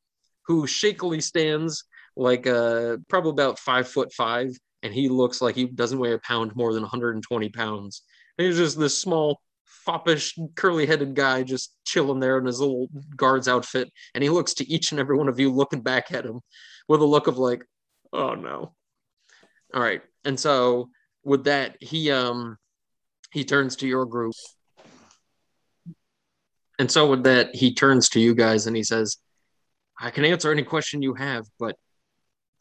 [0.46, 1.85] who shakily stands
[2.16, 4.50] like uh, probably about five foot five,
[4.83, 8.02] and he looks like he doesn't weigh a pound more than 120 pounds.
[8.38, 12.88] And he's just this small, foppish, curly headed guy just chilling there in his little
[13.16, 13.90] guard's outfit.
[14.14, 16.40] And he looks to each and every one of you looking back at him
[16.88, 17.64] with a look of like,
[18.12, 18.74] oh no.
[19.74, 20.02] All right.
[20.24, 20.90] And so
[21.24, 22.56] with that, he um
[23.32, 24.34] he turns to your group.
[26.78, 29.16] And so with that, he turns to you guys and he says,
[30.00, 31.76] I can answer any question you have, but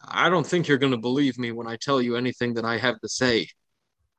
[0.07, 2.77] I don't think you're going to believe me when I tell you anything that I
[2.77, 3.47] have to say.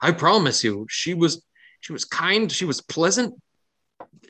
[0.01, 1.45] I promise you, she was
[1.81, 3.35] she was kind, she was pleasant.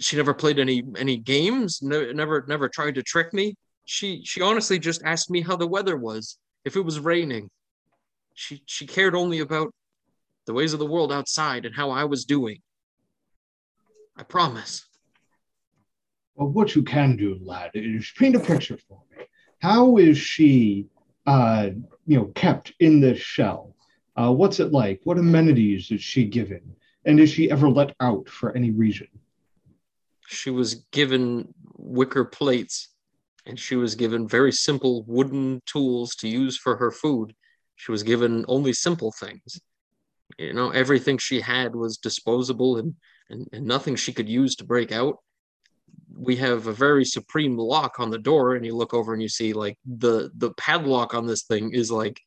[0.01, 3.57] She never played any any games, no, never never tried to trick me.
[3.85, 7.51] She she honestly just asked me how the weather was, if it was raining.
[8.35, 9.73] She she cared only about
[10.47, 12.59] the ways of the world outside and how I was doing.
[14.17, 14.85] I promise.
[16.35, 19.25] Well, what you can do, lad, is paint a picture for me.
[19.61, 20.89] How is she
[21.27, 21.71] uh,
[22.07, 23.75] you know, kept in this shell?
[24.17, 25.01] Uh, what's it like?
[25.05, 26.61] What amenities is she given?
[27.05, 29.09] And is she ever let out for any reason?
[30.27, 32.89] She was given wicker plates
[33.47, 37.35] and she was given very simple wooden tools to use for her food.
[37.77, 39.61] She was given only simple things.
[40.39, 42.95] You know, everything she had was disposable and,
[43.31, 45.19] and, and nothing she could use to break out.
[46.17, 49.29] We have a very supreme lock on the door and you look over and you
[49.29, 52.21] see like the the padlock on this thing is like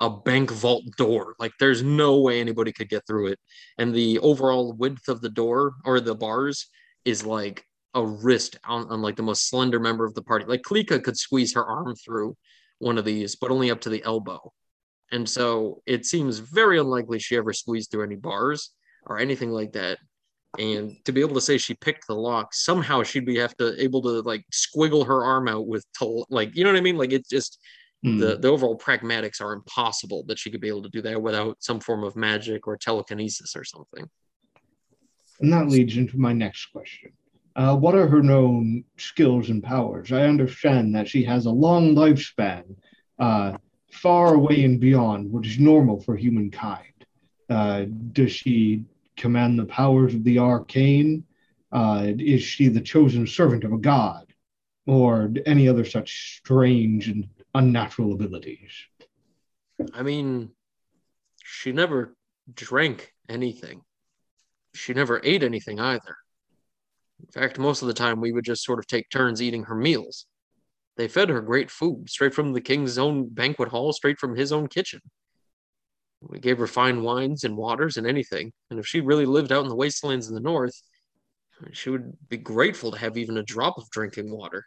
[0.00, 1.34] a bank vault door.
[1.38, 3.38] Like there's no way anybody could get through it.
[3.78, 6.68] And the overall width of the door or the bars
[7.04, 10.44] is like a wrist on, on like the most slender member of the party.
[10.46, 12.36] Like klika could squeeze her arm through
[12.78, 14.52] one of these but only up to the elbow
[15.12, 18.70] and so it seems very unlikely she ever squeezed through any bars
[19.06, 19.98] or anything like that.
[20.58, 23.80] And to be able to say she picked the lock somehow she'd be have to
[23.80, 26.98] able to like squiggle her arm out with to, like you know what i mean?
[26.98, 27.58] Like it's just
[28.04, 28.18] mm.
[28.18, 31.56] the the overall pragmatics are impossible that she could be able to do that without
[31.60, 34.08] some form of magic or telekinesis or something.
[35.40, 37.12] And that leads into my next question.
[37.56, 40.12] Uh, what are her known skills and powers?
[40.12, 42.64] I understand that she has a long lifespan
[43.18, 43.56] uh,
[43.90, 46.90] far away and beyond what is normal for humankind
[47.50, 48.84] uh, does she
[49.16, 51.24] command the powers of the arcane?
[51.72, 54.26] Uh, is she the chosen servant of a god?
[54.86, 58.70] Or any other such strange and unnatural abilities?
[59.92, 60.50] I mean,
[61.44, 62.14] she never
[62.52, 63.82] drank anything.
[64.74, 66.16] She never ate anything either.
[67.20, 69.74] In fact, most of the time we would just sort of take turns eating her
[69.74, 70.26] meals.
[71.00, 74.52] They fed her great food, straight from the king's own banquet hall, straight from his
[74.52, 75.00] own kitchen.
[76.20, 78.52] We gave her fine wines and waters and anything.
[78.68, 80.78] And if she really lived out in the wastelands in the north,
[81.72, 84.66] she would be grateful to have even a drop of drinking water.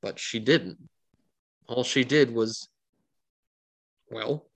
[0.00, 0.88] But she didn't.
[1.66, 2.68] All she did was,
[4.08, 4.46] well,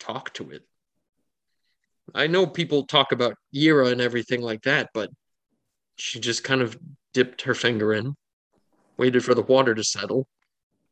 [0.00, 0.66] talk to it.
[2.12, 5.10] I know people talk about Yira and everything like that, but
[5.94, 6.76] she just kind of
[7.14, 8.16] dipped her finger in,
[9.00, 10.28] waited for the water to settle,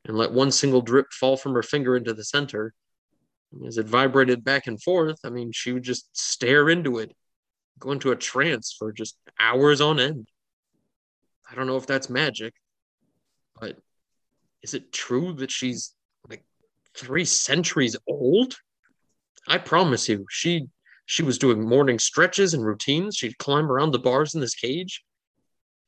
[0.05, 2.75] and let one single drip fall from her finger into the center
[3.66, 7.14] as it vibrated back and forth, I mean, she would just stare into it,
[7.79, 10.28] go into a trance for just hours on end.
[11.51, 12.55] I don't know if that's magic,
[13.59, 13.78] but
[14.62, 15.95] is it true that she's
[16.28, 16.45] like
[16.95, 18.57] three centuries old?
[19.47, 20.66] I promise you, she
[21.07, 23.16] she was doing morning stretches and routines.
[23.16, 25.03] She'd climb around the bars in this cage.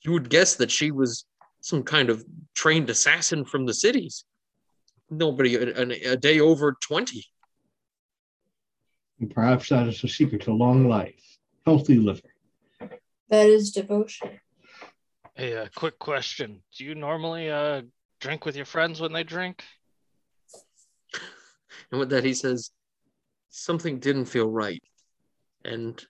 [0.03, 1.27] You would guess that she was
[1.61, 4.25] some kind of trained assassin from the cities.
[5.11, 7.25] Nobody a, a day over 20.
[9.21, 12.31] And perhaps that is the secret to long life, healthy living.
[13.29, 14.41] That is devotion.
[15.35, 16.63] Hey, a uh, quick question.
[16.77, 17.83] Do you normally uh,
[18.21, 19.65] drink with your friends when they drink?
[21.93, 22.71] And with that, he says,
[23.49, 24.83] something didn't feel right.
[25.65, 26.01] And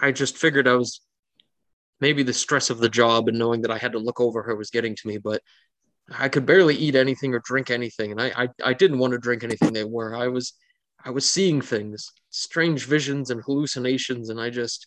[0.00, 1.00] I just figured I was
[2.00, 4.56] maybe the stress of the job and knowing that I had to look over her
[4.56, 5.42] was getting to me, but
[6.10, 9.18] I could barely eat anything or drink anything, and I, I I didn't want to
[9.18, 10.14] drink anything they were.
[10.14, 10.52] I was
[11.02, 14.86] I was seeing things, strange visions and hallucinations, and I just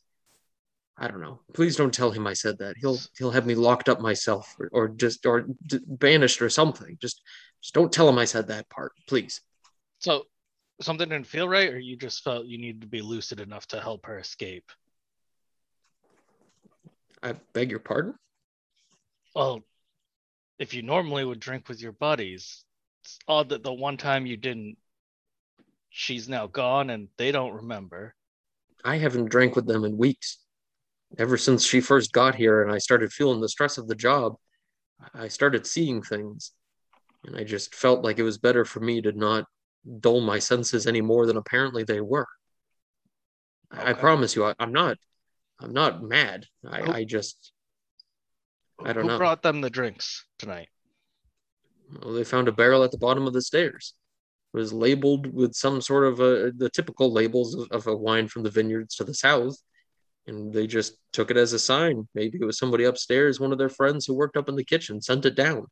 [0.97, 1.41] I don't know.
[1.53, 2.75] Please don't tell him I said that.
[2.77, 6.97] He'll he'll have me locked up myself, or, or just or d- banished or something.
[7.01, 7.21] Just
[7.61, 9.41] just don't tell him I said that part, please.
[9.99, 10.25] So
[10.81, 13.81] something didn't feel right, or you just felt you needed to be lucid enough to
[13.81, 14.71] help her escape.
[17.27, 18.15] I beg your pardon.
[19.35, 19.61] Well,
[20.59, 22.63] if you normally would drink with your buddies,
[23.03, 24.77] it's odd that the one time you didn't,
[25.89, 28.15] she's now gone and they don't remember.
[28.85, 30.37] I haven't drank with them in weeks.
[31.17, 34.35] Ever since she first got here and I started feeling the stress of the job,
[35.13, 36.53] I started seeing things.
[37.25, 39.45] And I just felt like it was better for me to not
[39.99, 42.27] dull my senses any more than apparently they were.
[43.69, 44.97] I promise you, I, I'm not
[45.59, 46.45] I'm not mad.
[46.69, 47.51] I, I just
[48.79, 49.13] I don't Who know.
[49.13, 50.69] Who brought them the drinks tonight?
[52.01, 53.93] well, they found a barrel at the bottom of the stairs.
[54.53, 58.27] It was labeled with some sort of a, the typical labels of, of a wine
[58.27, 59.55] from the vineyards to the south.
[60.25, 62.07] And they just took it as a sign.
[62.13, 65.01] Maybe it was somebody upstairs, one of their friends who worked up in the kitchen,
[65.01, 65.67] sent it down.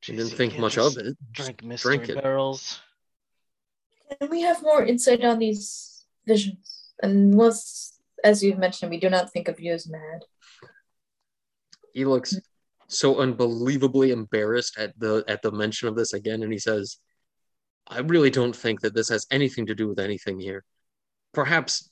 [0.00, 1.16] She didn't you think much of it.
[1.32, 2.22] Drink mystery drink it.
[2.22, 2.80] barrels.
[4.20, 6.92] Can we have more insight on these visions?
[7.02, 7.95] Unless,
[8.26, 10.20] as you've mentioned, we do not think of you as mad.
[11.94, 12.34] He looks
[12.88, 16.98] so unbelievably embarrassed at the at the mention of this again, and he says,
[17.86, 20.64] "I really don't think that this has anything to do with anything here.
[21.32, 21.90] Perhaps,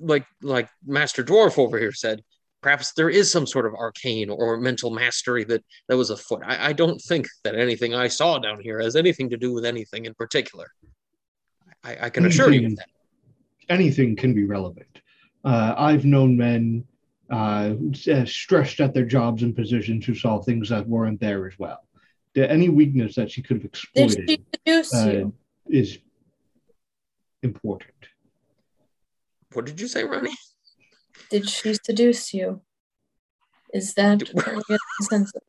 [0.00, 2.22] like like Master Dwarf over here said,
[2.62, 6.42] perhaps there is some sort of arcane or mental mastery that that was afoot.
[6.44, 9.64] I, I don't think that anything I saw down here has anything to do with
[9.64, 10.66] anything in particular.
[11.84, 12.88] I, I can assure you of that.
[13.68, 15.00] anything can be relevant.
[15.46, 16.84] Uh, I've known men
[17.30, 17.74] uh,
[18.24, 21.86] stressed at their jobs and positions who saw things that weren't there as well.
[22.34, 24.44] The, any weakness that she could have exploited
[24.92, 25.30] uh,
[25.68, 25.98] is
[27.44, 27.92] important.
[29.52, 30.36] What did you say, Ronnie?
[31.30, 32.60] Did she seduce you?
[33.72, 35.42] Is that what we get the sense of?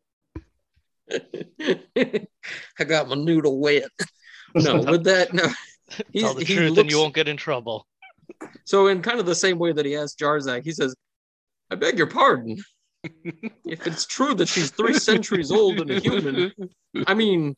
[2.79, 3.83] I got my noodle wet.
[4.55, 5.43] No, with that, no.
[6.13, 7.85] He's- Tell the he truth and you won't get in trouble.
[8.65, 10.95] So, in kind of the same way that he asked Jarzak, he says,
[11.69, 12.57] I beg your pardon.
[13.03, 16.51] if it's true that she's three centuries old and a human,
[17.05, 17.55] I mean,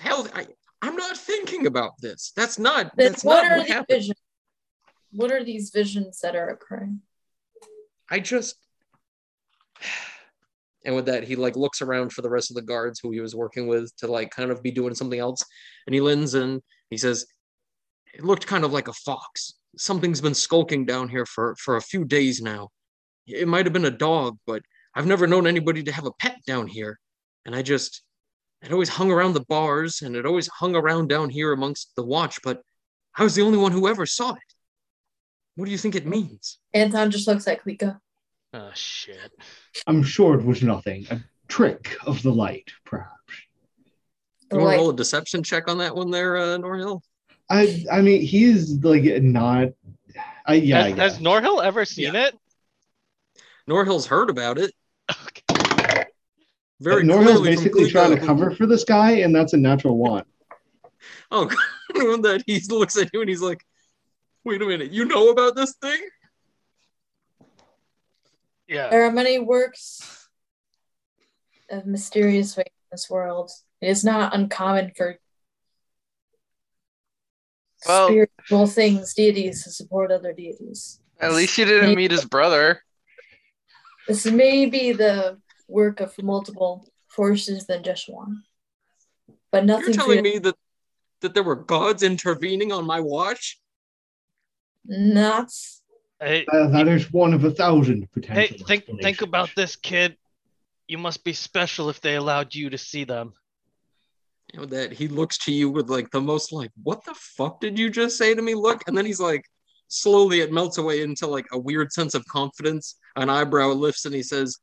[0.00, 0.46] hell, I,
[0.82, 2.32] I'm not thinking about this.
[2.36, 3.98] That's not, Then that's what not are what these happened.
[3.98, 4.20] visions?
[5.12, 7.00] What are these visions that are occurring?
[8.10, 8.56] I just,
[10.84, 13.20] and with that, he like looks around for the rest of the guards who he
[13.20, 15.44] was working with to like kind of be doing something else.
[15.86, 17.26] And he leans and he says,
[18.14, 19.54] it looked kind of like a fox.
[19.76, 22.68] Something's been skulking down here for, for a few days now.
[23.26, 24.62] It might have been a dog, but
[24.94, 26.98] I've never known anybody to have a pet down here.
[27.46, 28.02] And I just,
[28.62, 32.04] it always hung around the bars and it always hung around down here amongst the
[32.04, 32.60] watch, but
[33.16, 34.54] I was the only one who ever saw it.
[35.54, 36.58] What do you think it means?
[36.74, 37.98] Anton just looks at Klika.
[38.52, 39.30] Oh shit.
[39.86, 41.06] I'm sure it was nothing.
[41.10, 43.14] A trick of the light, perhaps.
[44.50, 47.02] You want to roll a deception check on that one there, uh, Norhill?
[47.50, 49.68] I I mean, he is like not.
[50.46, 50.84] I yeah.
[50.84, 51.18] I has, has.
[51.18, 52.38] Norhill ever seen it?
[53.68, 54.72] Norhill's heard about it.
[55.10, 56.04] Okay.
[56.80, 60.24] Very Norhill's basically trying to cover for this guy, and that's a natural one.
[61.32, 61.56] Oh, God.
[62.24, 63.64] that he looks at you and he's like,
[64.44, 65.98] "Wait a minute, you know about this thing?"
[68.68, 68.88] Yeah.
[68.88, 70.28] there are many works
[71.70, 73.50] of mysterious ways in this world.
[73.80, 75.18] It is not uncommon for
[77.86, 81.00] Well- spiritual things, deities, to support other deities.
[81.20, 82.82] At least you didn't meet his brother.
[84.08, 88.42] This may be the work of multiple forces than just one.
[89.52, 90.56] But You're nothing telling me that
[91.20, 93.58] that there were gods intervening on my watch?
[94.86, 95.50] not
[96.18, 98.56] Hey, Uh, that is one of a thousand potential.
[98.58, 100.16] hey, think think about this, kid.
[100.88, 103.32] You must be special if they allowed you to see them.
[104.52, 107.60] You know, that he looks to you with like the most like, "What the fuck
[107.60, 109.44] did you just say to me?" Look, and then he's like,
[109.88, 112.96] slowly it melts away into like a weird sense of confidence.
[113.16, 114.58] An eyebrow lifts and he says,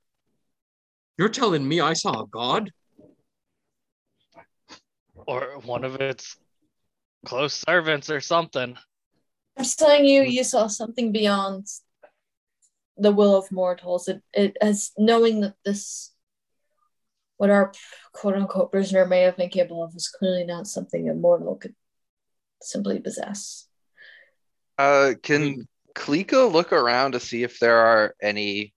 [1.17, 2.71] "You're telling me I saw a god?"
[5.15, 6.37] Or one of its
[7.25, 8.77] close servants or something.
[9.57, 11.67] I'm just telling you, you saw something beyond
[12.97, 14.07] the will of mortals.
[14.07, 16.11] It, it as knowing that this,
[17.37, 17.71] what our
[18.11, 21.75] quote unquote prisoner may have been capable of, is clearly not something a mortal could
[22.61, 23.67] simply possess.
[24.77, 28.73] Uh, can mean, Klika look around to see if there are any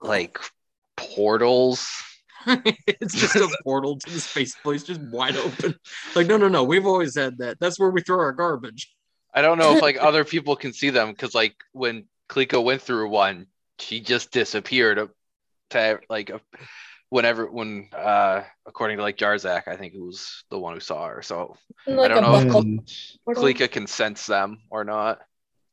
[0.00, 0.38] like
[0.96, 1.88] portals?
[2.46, 5.74] it's just a portal to the space place, just wide open.
[6.14, 6.64] Like, no, no, no.
[6.64, 7.58] We've always had that.
[7.60, 8.92] That's where we throw our garbage.
[9.34, 12.82] I don't know if like other people can see them because like when Klika went
[12.82, 13.46] through one,
[13.78, 15.08] she just disappeared
[15.70, 16.30] to like
[17.12, 21.06] whenever when uh according to like Jarzak, I think it was the one who saw
[21.08, 21.20] her.
[21.20, 21.56] So
[21.86, 22.92] Like don't know if- buckle And
[23.24, 23.44] portal.
[23.44, 25.20] Klika can sense them or not.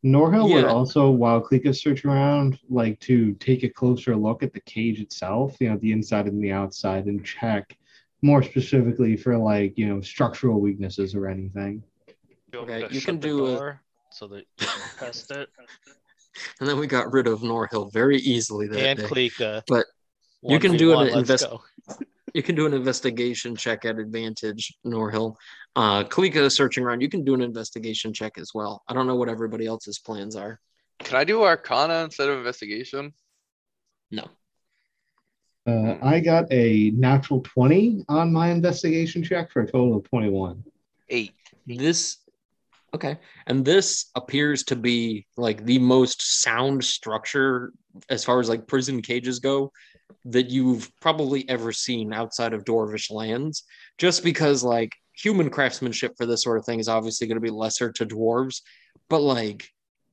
[0.06, 4.62] Norhill would also, while Klika search around, like to take a closer look at the
[4.62, 7.78] cage itself, you know, the inside and the outside, and check
[8.22, 11.84] more specifically for like, you know, structural weaknesses or anything.
[12.52, 15.48] You, want me Okay, you can do a- door so that you can test it.
[16.62, 19.06] And then we got rid of Norhill very easily that and day.
[19.06, 19.62] Klika.
[19.68, 19.86] But
[20.42, 21.48] you can do an 1v1, invest-
[22.34, 25.36] You can do an investigation check at advantage, Norhill.
[25.76, 27.02] Uh, Klika is searching around.
[27.02, 28.84] You can do an investigation check as well.
[28.88, 30.60] I don't know what everybody else's plans are.
[31.00, 33.14] Can I do Arcana instead of investigation?
[34.12, 34.28] No.
[35.66, 40.64] Uh, I got a natural 20 on my investigation check for a total of 21.
[41.10, 41.34] Eight.
[41.68, 42.18] This
[42.94, 43.18] okay.
[43.48, 47.72] And this appears to be like the most sound structure
[48.10, 49.72] as far as like prison cages go
[50.26, 53.64] that you've probably ever seen outside of Dwarvish lands.
[53.98, 57.50] Just because like human craftsmanship for this sort of thing is obviously going to be
[57.50, 58.62] lesser to dwarves,
[59.10, 59.68] but like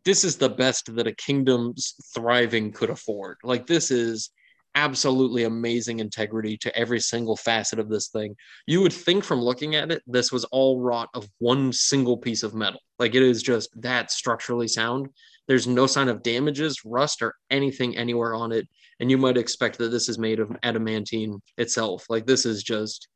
[0.04, 3.36] this is the best that a kingdom's thriving could afford.
[3.42, 4.30] Like this is
[4.76, 8.36] absolutely amazing integrity to every single facet of this thing
[8.66, 12.42] you would think from looking at it, this was all wrought of one single piece
[12.42, 12.80] of metal.
[12.98, 15.08] Like it is just that structurally sound.
[15.48, 18.68] There's no sign of damages, rust, or anything anywhere on it.
[19.00, 22.06] And you might expect that this is made of adamantine itself.
[22.08, 23.08] Like this is just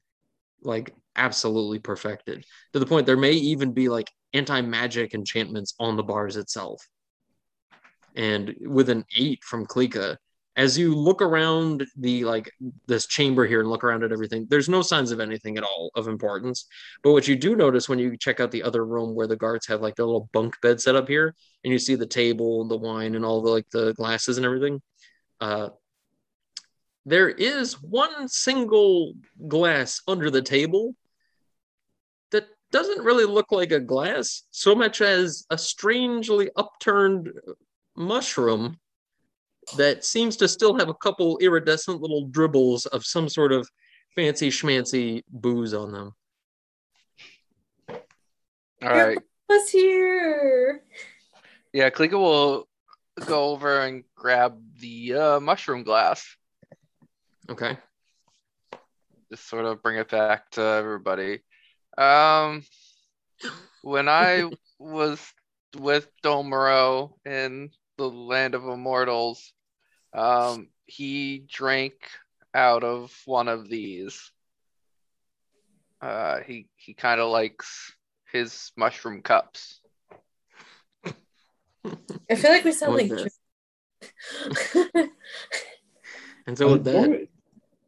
[0.63, 5.97] like absolutely perfected to the point there may even be like anti magic enchantments on
[5.97, 6.87] the bars itself.
[8.17, 10.17] And with an eight from Klika,
[10.57, 12.51] as you look around the like
[12.87, 15.91] this chamber here and look around at everything, there's no signs of anything at all
[15.95, 16.67] of importance.
[17.03, 19.67] But what you do notice when you check out the other room where the guards
[19.69, 22.77] have like their little bunk bed set up here, and you see the table, the
[22.77, 24.83] wine, and all the like the glasses and everything,
[25.41, 25.71] uh,
[27.07, 29.15] there is one single
[29.49, 30.95] glass under the table
[32.31, 37.33] that doesn't really look like a glass so much as a strangely upturned
[37.97, 38.79] mushroom
[39.77, 43.69] that seems to still have a couple iridescent little dribbles of some sort of
[44.15, 46.13] fancy schmancy booze on them.
[48.83, 49.19] All right.
[49.49, 50.83] was here.
[51.73, 52.69] Yeah, Klika will
[53.19, 56.37] go over and grab the uh, mushroom glass.
[57.49, 57.77] Okay.
[59.31, 61.41] Just sort of bring it back to everybody.
[61.97, 62.65] Um,
[63.83, 65.21] when I was
[65.79, 69.53] with Domero in the land of immortals,
[70.13, 71.95] um, he drank
[72.55, 74.33] out of one of these.
[76.01, 77.93] Uh, he he kind of likes
[78.33, 79.80] his mushroom cups.
[81.85, 85.03] I feel like we sound With like.
[86.47, 87.29] And so with that,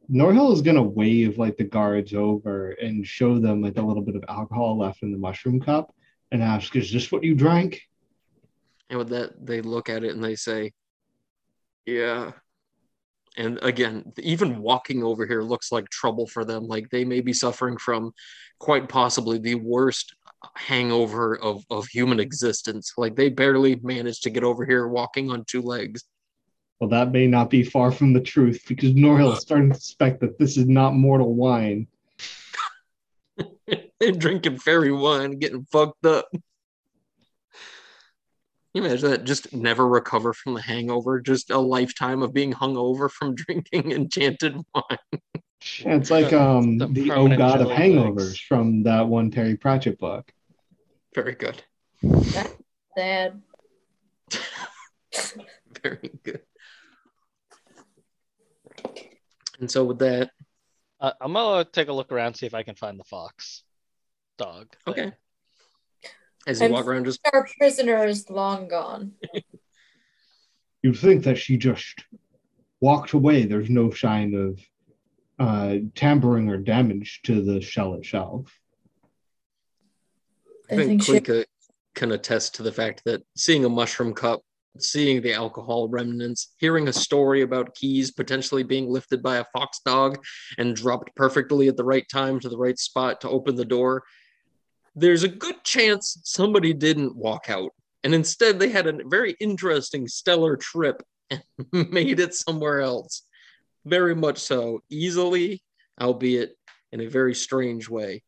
[0.09, 4.03] Nor- Norhill is gonna wave like the guards over and show them like a little
[4.03, 5.95] bit of alcohol left in the mushroom cup
[6.31, 7.83] and ask, "Is this what you drank?"
[8.91, 10.73] and with that, they look at it and they say,
[11.87, 12.33] "Yeah."
[13.37, 16.69] And again, even walking over here looks like trouble for them.
[16.69, 18.13] Like they may be suffering from
[18.59, 20.15] quite possibly the worst
[20.55, 22.23] hangover of, of human mm-hmm.
[22.23, 22.93] existence.
[22.97, 26.05] Like they barely managed to get over here walking on two legs.
[26.81, 30.21] Well, that may not be far from the truth because Norhill is starting to suspect
[30.21, 31.87] that this is not mortal wine.
[34.01, 36.29] They're drinking fairy wine, getting fucked up.
[38.75, 39.25] Can you imagine that?
[39.25, 41.21] Just never recover from the hangover.
[41.21, 44.99] Just a lifetime of being hungover from drinking enchanted wine.
[45.79, 48.41] Yeah, it's like um The the Oh God of Hangovers bags.
[48.41, 50.33] from that one Terry Pratchett book.
[51.15, 51.63] Very good.
[52.97, 53.43] Dad.
[55.83, 56.41] Very good.
[59.61, 60.31] And so with that,
[60.99, 63.65] Uh, I'm gonna take a look around, see if I can find the fox
[64.39, 64.69] dog.
[64.87, 64.95] thing.
[64.95, 65.13] okay.
[66.47, 69.13] As you And- walk around, just Our prisoner is long gone.
[70.83, 72.05] You'd think that she just
[72.81, 73.45] walked away.
[73.45, 74.61] There's no sign of
[75.39, 78.53] uh, tampering or damage to the shell itself.
[80.71, 81.45] I I think think she- Klika
[81.95, 84.41] can attest to the fact that seeing a mushroom cup,
[84.79, 89.81] seeing the alcohol remnants, hearing a story about keys potentially being lifted by a fox
[89.85, 90.23] dog
[90.59, 94.03] and dropped perfectly at the right time to the right spot to open the door,
[94.95, 97.73] there's a good chance somebody didn't walk out
[98.05, 101.43] And instead, they had a very interesting stellar trip and
[101.93, 103.23] made it somewhere else.
[103.85, 105.63] Very much so, easily,
[106.01, 106.57] albeit
[106.93, 108.23] in a very strange way.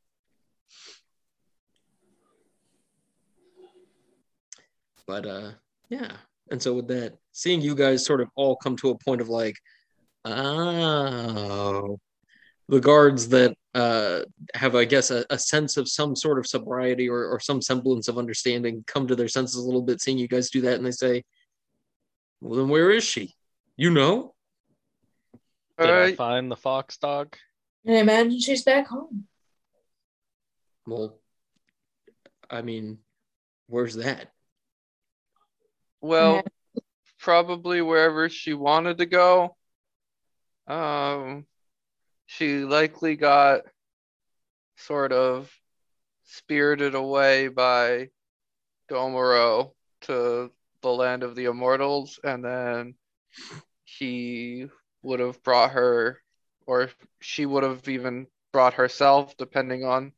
[5.07, 5.53] But uh
[5.91, 6.17] yeah.
[6.51, 9.29] And so with that, seeing you guys sort of all come to a point of
[9.29, 9.57] like,
[10.25, 11.99] oh,
[12.69, 14.21] the guards that uh,
[14.55, 18.09] have, I guess, a, a, sense of some sort of sobriety or, or some semblance
[18.09, 20.87] of understanding come to their senses a little bit, seeing you guys do that, and
[20.87, 21.25] they say,
[22.41, 23.35] "Well, then where is she?
[23.77, 24.35] You know?"
[25.79, 27.37] Did I find the fox dog?
[27.87, 29.27] I imagine she's back home.
[30.87, 31.19] Well,
[32.49, 32.99] I mean,
[33.67, 34.31] where's that?
[36.01, 36.81] Well, yeah.
[37.19, 39.57] probably wherever she wanted to go.
[40.67, 41.47] Um,
[42.27, 43.63] she likely got
[44.77, 45.51] sort of
[46.25, 48.11] spirited away by
[48.91, 49.73] Domoro
[50.03, 50.51] to
[50.83, 52.95] the land of the immortals, and then
[53.85, 54.67] he
[55.03, 56.21] would have brought her,
[56.67, 60.13] or she would have even brought herself, depending on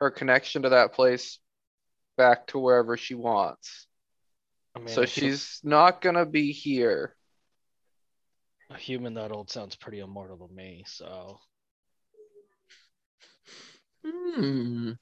[0.00, 1.38] her connection to that place,
[2.16, 3.86] back to wherever she wants.
[4.74, 7.14] I mean, so she's not gonna be here
[8.74, 10.84] a human that old sounds pretty immortal to me.
[10.86, 11.38] So.
[14.04, 14.92] Hmm.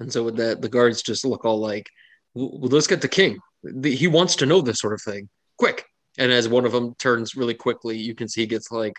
[0.00, 1.88] And so with that, the guards just look all like,
[2.34, 3.38] well, "Let's get the king.
[3.84, 5.28] he wants to know this sort of thing.
[5.58, 5.84] Quick!"
[6.18, 8.94] And as one of them turns really quickly, you can see he gets like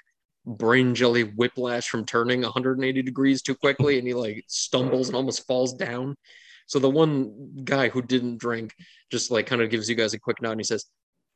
[0.46, 5.48] brain jelly whiplash from turning 180 degrees too quickly, and he like stumbles and almost
[5.48, 6.16] falls down.
[6.68, 8.74] So the one guy who didn't drink
[9.12, 10.86] just like kind of gives you guys a quick nod and he says,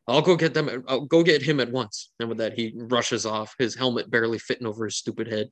[0.07, 0.83] I'll go get them.
[0.87, 2.11] I'll go get him at once.
[2.19, 5.49] And with that, he rushes off, his helmet barely fitting over his stupid head.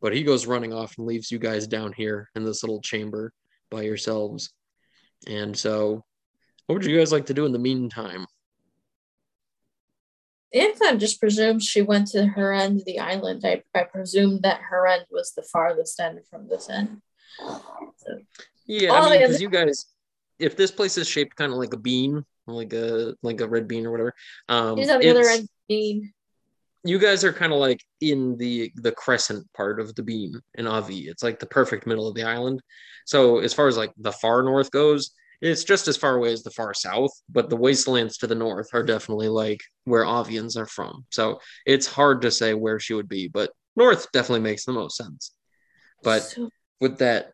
[0.00, 3.32] But he goes running off and leaves you guys down here in this little chamber
[3.70, 4.52] by yourselves.
[5.26, 6.04] And so,
[6.66, 8.26] what would you guys like to do in the meantime?
[10.54, 13.42] Anton just presumes she went to her end of the island.
[13.44, 17.02] I, I presume that her end was the farthest end from this end.
[17.38, 18.18] So,
[18.66, 19.86] yeah, I mean, because you guys,
[20.38, 22.24] if this place is shaped kind of like a bean,
[22.54, 24.14] like a like a red bean or whatever.
[24.48, 26.12] Um, He's on the other end bean.
[26.84, 30.66] You guys are kind of like in the the crescent part of the beam in
[30.66, 31.08] Avi.
[31.08, 32.60] It's like the perfect middle of the island.
[33.06, 36.42] So as far as like the far north goes, it's just as far away as
[36.42, 40.66] the far south, but the wastelands to the north are definitely like where Avians are
[40.66, 41.04] from.
[41.10, 44.96] So it's hard to say where she would be, but north definitely makes the most
[44.96, 45.32] sense.
[46.02, 47.32] But so- with that,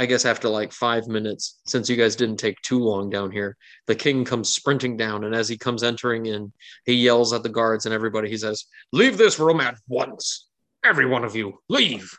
[0.00, 3.58] I guess after like five minutes, since you guys didn't take too long down here,
[3.86, 5.24] the king comes sprinting down.
[5.24, 6.54] And as he comes entering in,
[6.86, 8.30] he yells at the guards and everybody.
[8.30, 10.48] He says, Leave this room at once.
[10.82, 12.18] Every one of you, leave.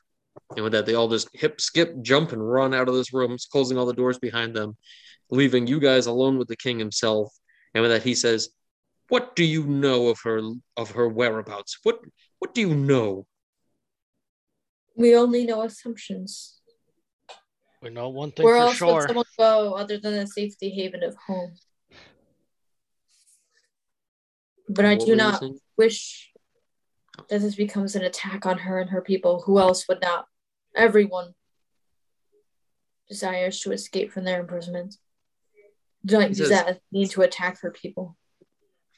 [0.56, 3.36] And with that, they all just hip, skip, jump, and run out of this room,
[3.52, 4.78] closing all the doors behind them,
[5.32, 7.34] leaving you guys alone with the king himself.
[7.74, 8.50] And with that, he says,
[9.08, 10.40] What do you know of her
[10.78, 11.80] of her whereabouts?
[11.82, 11.98] What
[12.38, 13.26] what do you know?
[14.96, 16.61] We only know assumptions.
[17.82, 18.94] We know one thing Where for else sure.
[18.94, 21.54] would someone go other than a safety haven of home?
[24.70, 25.44] But I do not
[25.78, 26.32] wish
[27.30, 29.42] that this becomes an attack on her and her people.
[29.46, 30.28] Who else would not?
[30.76, 31.34] Everyone
[33.10, 34.96] desires to escape from their imprisonment.
[36.06, 38.16] Do not he use says, that as mean to attack her people.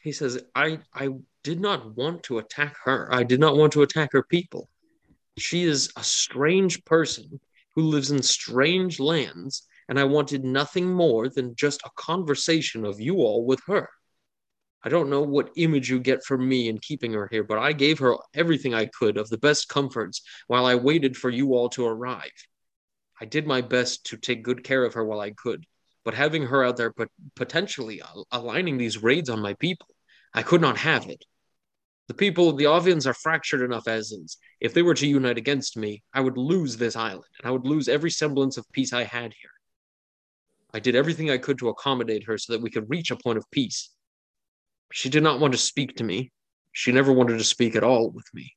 [0.02, 1.10] He says, I I
[1.44, 3.10] did not want to attack her.
[3.12, 4.70] I did not want to attack her people.
[5.38, 7.40] She is a strange person
[7.76, 13.00] who lives in strange lands, and I wanted nothing more than just a conversation of
[13.00, 13.90] you all with her.
[14.84, 17.72] I don't know what image you get from me in keeping her here, but I
[17.72, 21.70] gave her everything I could of the best comforts while I waited for you all
[21.70, 22.32] to arrive.
[23.20, 25.66] I did my best to take good care of her while I could,
[26.04, 26.94] but having her out there
[27.36, 28.02] potentially
[28.32, 29.88] aligning these raids on my people,
[30.34, 31.24] I could not have it.
[32.10, 34.38] The people, of the Avians are fractured enough as is.
[34.60, 37.66] If they were to unite against me, I would lose this island, and I would
[37.66, 39.52] lose every semblance of peace I had here.
[40.74, 43.38] I did everything I could to accommodate her so that we could reach a point
[43.38, 43.90] of peace.
[44.92, 46.32] She did not want to speak to me.
[46.74, 48.54] She never wanted to speak at all with me.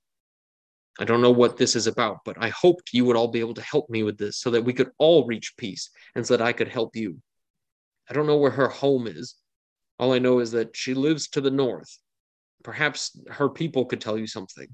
[0.99, 3.55] I don't know what this is about, but I hoped you would all be able
[3.55, 6.45] to help me with this so that we could all reach peace and so that
[6.45, 7.21] I could help you.
[8.11, 9.37] I don't know where her home is.
[9.99, 11.99] All I know is that she lives to the north
[12.63, 14.69] Perhaps her people could tell you something.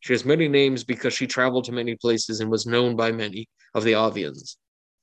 [0.00, 3.48] She has many names because she traveled to many places and was known by many
[3.74, 4.56] of the Avians.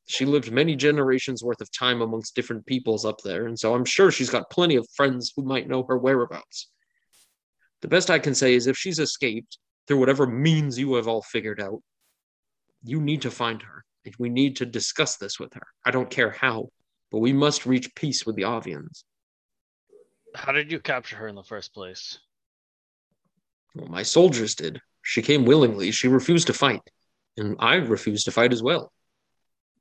[0.06, 3.86] She lived many generations worth of time amongst different peoples up there, and so I'm
[3.86, 6.70] sure she's got plenty of friends who might know her whereabouts.
[7.82, 9.58] The best I can say is if she's escaped
[9.88, 11.82] through whatever means you have all figured out,
[12.84, 13.84] you need to find her.
[14.06, 15.68] And we need to discuss this with her.
[15.86, 16.70] I don't care how,
[17.12, 19.04] but we must reach peace with the Avians.
[20.36, 22.20] How did you capture her in the first place?
[23.76, 24.82] Well, my soldiers did.
[25.02, 25.92] She came willingly.
[25.92, 26.82] She refused to fight,
[27.38, 28.92] and I refused to fight as well.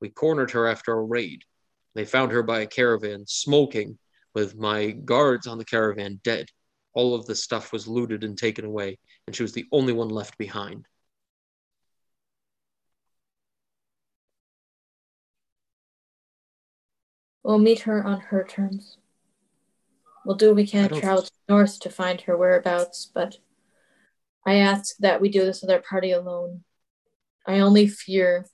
[0.01, 1.43] We cornered her after a raid.
[1.95, 3.99] They found her by a caravan, smoking,
[4.35, 6.49] with my guards on the caravan dead.
[6.95, 10.09] All of the stuff was looted and taken away, and she was the only one
[10.09, 10.87] left behind.
[17.43, 18.99] We'll meet her on her terms.
[20.25, 23.39] We'll do what we can to travel to the north to find her whereabouts, but
[24.47, 26.63] I ask that we do this with our party alone.
[27.47, 28.47] I only fear,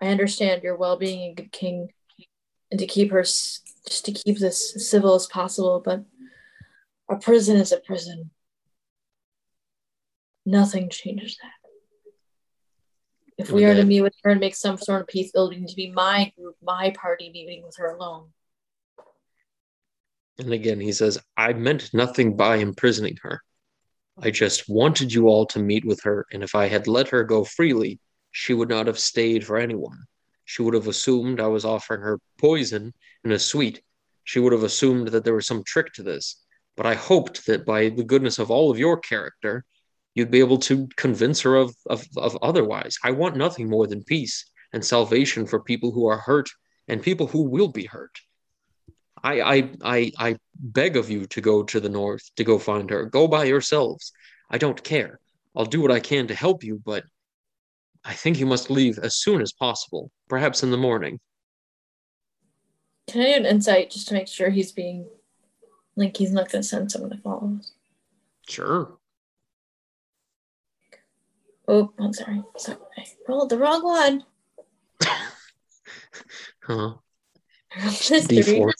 [0.00, 1.90] I understand your well being a good king,
[2.70, 6.04] and to keep her, just to keep this civil as possible, but
[7.08, 8.30] a prison is a prison.
[10.44, 11.52] Nothing changes that.
[13.38, 15.76] If we are to meet with her and make some sort of peace, need to
[15.76, 18.30] be my group, my party meeting with her alone.
[20.38, 23.40] And again, he says, I meant nothing by imprisoning her.
[24.20, 27.24] I just wanted you all to meet with her, and if I had let her
[27.24, 30.04] go freely, she would not have stayed for anyone.
[30.44, 33.82] She would have assumed I was offering her poison in a sweet.
[34.24, 36.42] She would have assumed that there was some trick to this.
[36.76, 39.64] But I hoped that by the goodness of all of your character,
[40.14, 42.96] you'd be able to convince her of, of, of otherwise.
[43.02, 46.48] I want nothing more than peace and salvation for people who are hurt
[46.86, 48.18] and people who will be hurt.
[49.22, 52.90] I, I I I beg of you to go to the north to go find
[52.90, 53.04] her.
[53.06, 54.12] Go by yourselves.
[54.50, 55.20] I don't care.
[55.56, 57.04] I'll do what I can to help you, but
[58.04, 61.20] I think you must leave as soon as possible, perhaps in the morning.
[63.08, 65.06] Can I do an insight just to make sure he's being
[65.96, 67.72] like he's not going to send someone to follow us?
[68.48, 68.98] Sure.
[71.66, 72.42] Oh, I'm sorry.
[72.56, 74.24] Sorry, I rolled the wrong one.
[76.62, 76.96] Huh.
[77.84, 78.20] Mystery.
[78.20, 78.72] D4.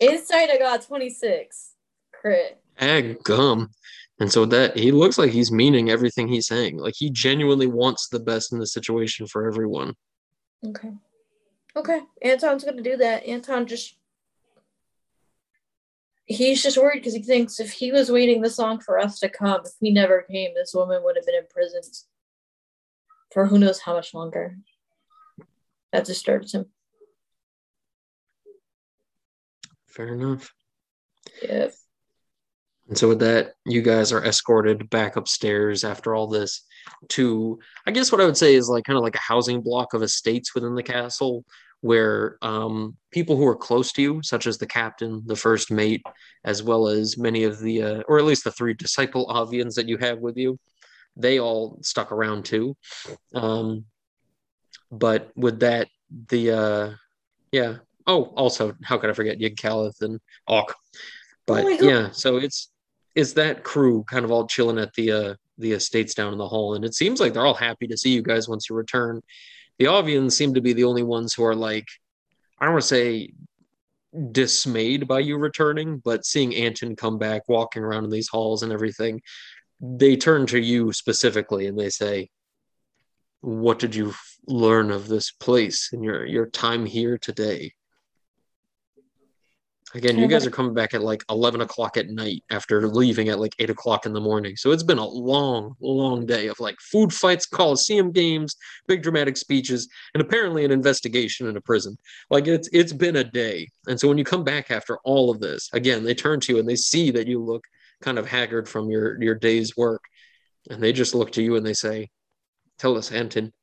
[0.00, 1.72] Insight, I got 26.
[2.12, 2.60] Crit.
[2.78, 3.70] Ag gum.
[4.20, 6.78] And so that he looks like he's meaning everything he's saying.
[6.78, 9.94] Like he genuinely wants the best in the situation for everyone.
[10.66, 10.92] Okay.
[11.76, 12.00] Okay.
[12.22, 13.24] Anton's going to do that.
[13.24, 13.94] Anton just.
[16.26, 19.30] He's just worried because he thinks if he was waiting this long for us to
[19.30, 21.84] come, if we never came, this woman would have been imprisoned
[23.32, 24.58] for who knows how much longer.
[25.92, 26.66] That disturbs him.
[29.88, 30.52] Fair enough.
[31.42, 31.68] Yeah.
[32.88, 36.62] And so with that, you guys are escorted back upstairs after all this
[37.08, 39.92] to I guess what I would say is like kind of like a housing block
[39.92, 41.44] of estates within the castle
[41.80, 46.02] where um, people who are close to you, such as the captain, the first mate,
[46.44, 49.88] as well as many of the uh, or at least the three disciple Avians that
[49.88, 50.58] you have with you,
[51.16, 52.76] they all stuck around too.
[53.34, 53.84] Um,
[54.90, 55.88] but with that,
[56.28, 56.90] the uh,
[57.52, 57.76] yeah.
[58.08, 60.74] Oh, also, how could I forget Yig Calith and Auk?
[61.46, 61.82] But God.
[61.82, 62.70] yeah, so it's
[63.14, 66.48] it's that crew kind of all chilling at the uh the estates down in the
[66.48, 69.22] hall, and it seems like they're all happy to see you guys once you return.
[69.78, 71.86] The Avians seem to be the only ones who are like,
[72.58, 73.32] I don't want to say
[74.32, 78.72] dismayed by you returning, but seeing Anton come back, walking around in these halls and
[78.72, 79.20] everything,
[79.80, 82.30] they turn to you specifically and they say,
[83.40, 84.14] "What did you
[84.46, 87.74] learn of this place in your your time here today?"
[89.94, 93.38] Again, you guys are coming back at like 11 o'clock at night after leaving at
[93.38, 94.54] like 8 o'clock in the morning.
[94.54, 99.38] So it's been a long, long day of like food fights, Coliseum games, big dramatic
[99.38, 101.96] speeches, and apparently an investigation in a prison.
[102.28, 103.70] Like it's it's been a day.
[103.86, 106.58] And so when you come back after all of this, again, they turn to you
[106.58, 107.64] and they see that you look
[108.02, 110.04] kind of haggard from your your day's work.
[110.70, 112.10] And they just look to you and they say,
[112.78, 113.54] Tell us, Anton,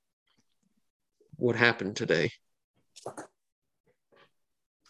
[1.35, 2.31] what happened today?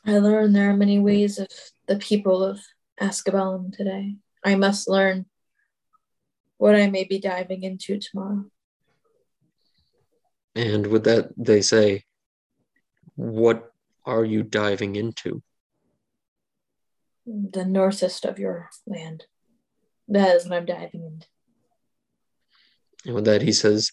[0.08, 1.48] I learned there are many ways of
[1.88, 2.60] the people of
[3.02, 4.16] Askabellum today.
[4.44, 5.26] I must learn
[6.58, 8.46] what I may be diving into tomorrow.
[10.56, 12.04] And with that, they say,
[13.16, 13.72] What
[14.06, 15.42] are you diving into?
[17.26, 19.26] The northest of your land.
[20.08, 21.28] That is what I'm diving into.
[23.06, 23.92] And with that, he says,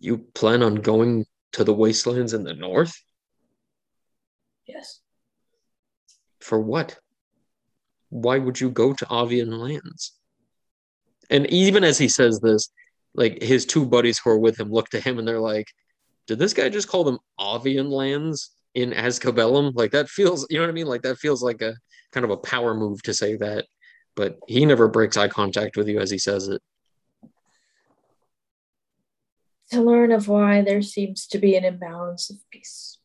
[0.00, 2.98] You plan on going to the wastelands in the north?
[4.66, 5.00] Yes.
[6.48, 6.98] For what?
[8.08, 10.12] Why would you go to Avian lands?
[11.28, 12.70] And even as he says this,
[13.14, 15.66] like his two buddies who are with him look to him and they're like,
[16.26, 19.72] Did this guy just call them Avian lands in Askabellum?
[19.74, 20.86] Like that feels, you know what I mean?
[20.86, 21.74] Like that feels like a
[22.12, 23.66] kind of a power move to say that.
[24.16, 26.62] But he never breaks eye contact with you as he says it.
[29.72, 32.97] To learn of why there seems to be an imbalance of peace.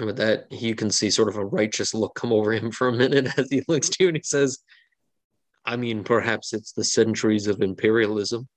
[0.00, 2.88] And with that, you can see sort of a righteous look come over him for
[2.88, 4.60] a minute as he looks to you and he says,
[5.66, 8.48] I mean, perhaps it's the centuries of imperialism.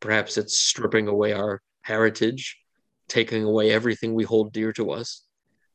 [0.00, 2.58] Perhaps it's stripping away our heritage,
[3.08, 5.24] taking away everything we hold dear to us.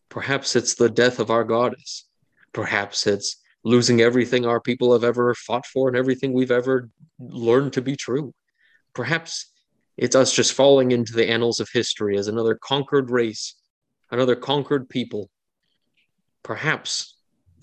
[0.10, 2.08] Perhaps it's the death of our goddess.
[2.54, 7.74] Perhaps it's losing everything our people have ever fought for and everything we've ever learned
[7.74, 8.36] to be true.
[8.94, 9.52] Perhaps
[9.98, 13.56] it's us just falling into the annals of history as another conquered race,
[14.12, 15.30] another conquered people.
[16.44, 17.16] Perhaps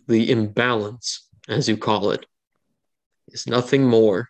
[0.06, 2.26] the imbalance, as you call it,
[3.28, 4.28] is nothing more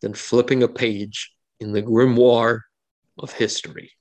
[0.00, 2.60] than flipping a page in the grimoire
[3.18, 3.92] of history.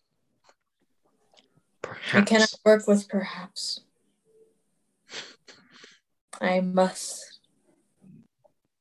[1.82, 2.16] Perhaps.
[2.16, 3.82] I cannot work with perhaps.
[6.40, 7.40] I must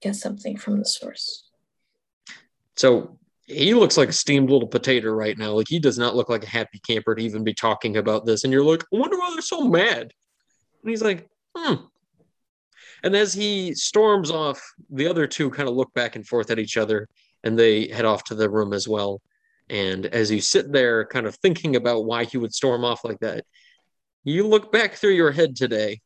[0.01, 1.45] get something from the source.
[2.77, 3.19] So
[3.51, 5.53] he looks like a steamed little potato right now.
[5.53, 8.45] Like he does not look like a happy camper to even be talking about this.
[8.45, 10.13] And you're like, I wonder why they're so mad.
[10.83, 11.75] And he's like, hmm.
[13.03, 16.59] And as he storms off, the other two kind of look back and forth at
[16.59, 17.09] each other
[17.43, 19.21] and they head off to the room as well.
[19.69, 23.21] And as you sit there kind of thinking about why he would storm off like
[23.21, 23.45] that,
[24.25, 26.01] you look back through your head today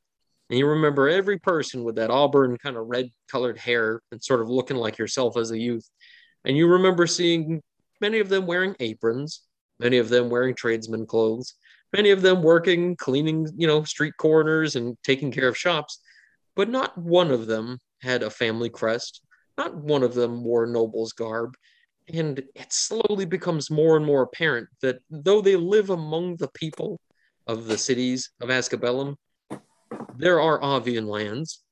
[0.51, 4.41] and you remember every person with that auburn kind of red colored hair and sort
[4.41, 5.89] of looking like yourself as a youth.
[6.45, 7.63] And you remember seeing
[8.01, 9.43] many of them wearing aprons,
[9.79, 11.55] many of them wearing tradesman clothes,
[11.93, 16.01] many of them working, cleaning, you know, street corners and taking care of shops.
[16.57, 19.23] But not one of them had a family crest.
[19.57, 21.57] Not one of them wore noble's garb.
[22.13, 27.01] And it slowly becomes more and more apparent that though they live among the people
[27.47, 29.17] of the cities of Askabellum,
[30.17, 31.63] there are Avian lands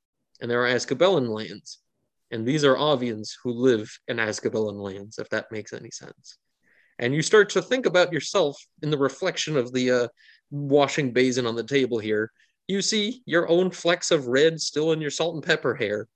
[0.40, 1.81] and there are Askabellan lands.
[2.32, 6.38] And these are Avians who live in Askabellan lands, if that makes any sense.
[6.98, 10.08] And you start to think about yourself in the reflection of the uh,
[10.50, 12.32] washing basin on the table here.
[12.68, 16.08] You see your own flecks of red still in your salt and pepper hair.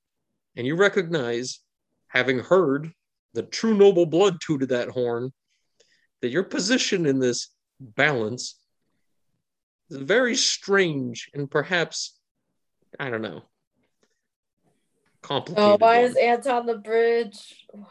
[0.57, 1.61] And you recognize,
[2.09, 2.91] having heard
[3.35, 5.33] the true noble blood tooted that horn,
[6.23, 8.59] that your position in this balance
[9.91, 12.19] is very strange and perhaps,
[12.99, 13.43] I don't know,
[15.27, 15.69] complicated.
[15.69, 16.11] Oh, why one.
[16.11, 17.67] is Ant on the bridge?
[17.71, 17.85] Why?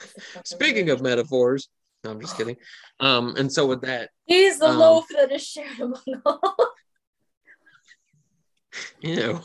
[0.00, 1.68] It's the fucking Speaking of metaphors,
[2.04, 2.56] no, I'm just kidding.
[3.00, 6.40] Um, and so with that, he's the um, loaf that is shared among all.
[9.00, 9.40] you know,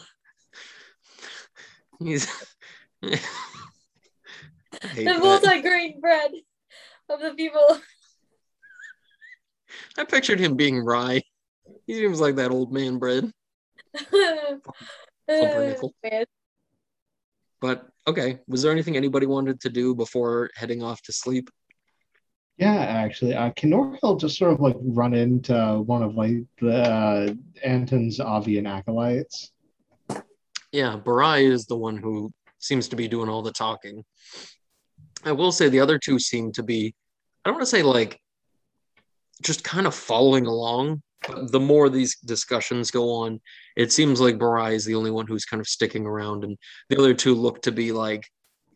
[2.00, 2.28] he's
[3.02, 3.20] the
[5.20, 6.32] multi-grain bread
[7.10, 7.80] of the people.
[9.98, 11.22] I pictured him being rye.
[11.86, 13.32] He seems like that old man bread.
[15.28, 15.94] Pumpernickel.
[16.04, 16.26] Man.
[17.62, 21.50] But okay, was there anything anybody wanted to do before heading off to sleep?
[22.58, 26.82] Yeah, actually, uh, can Norhill just sort of like run into one of like the
[26.82, 27.34] uh,
[27.64, 29.52] Anton's Avian acolytes?
[30.72, 34.04] Yeah, Barai is the one who seems to be doing all the talking.
[35.24, 36.96] I will say the other two seem to be,
[37.46, 38.20] I don't want to say like
[39.44, 41.02] just kind of following along,
[41.50, 43.42] the more these discussions go on,
[43.76, 46.58] it seems like Barai is the only one who's kind of sticking around, and
[46.90, 48.26] the other two look to be like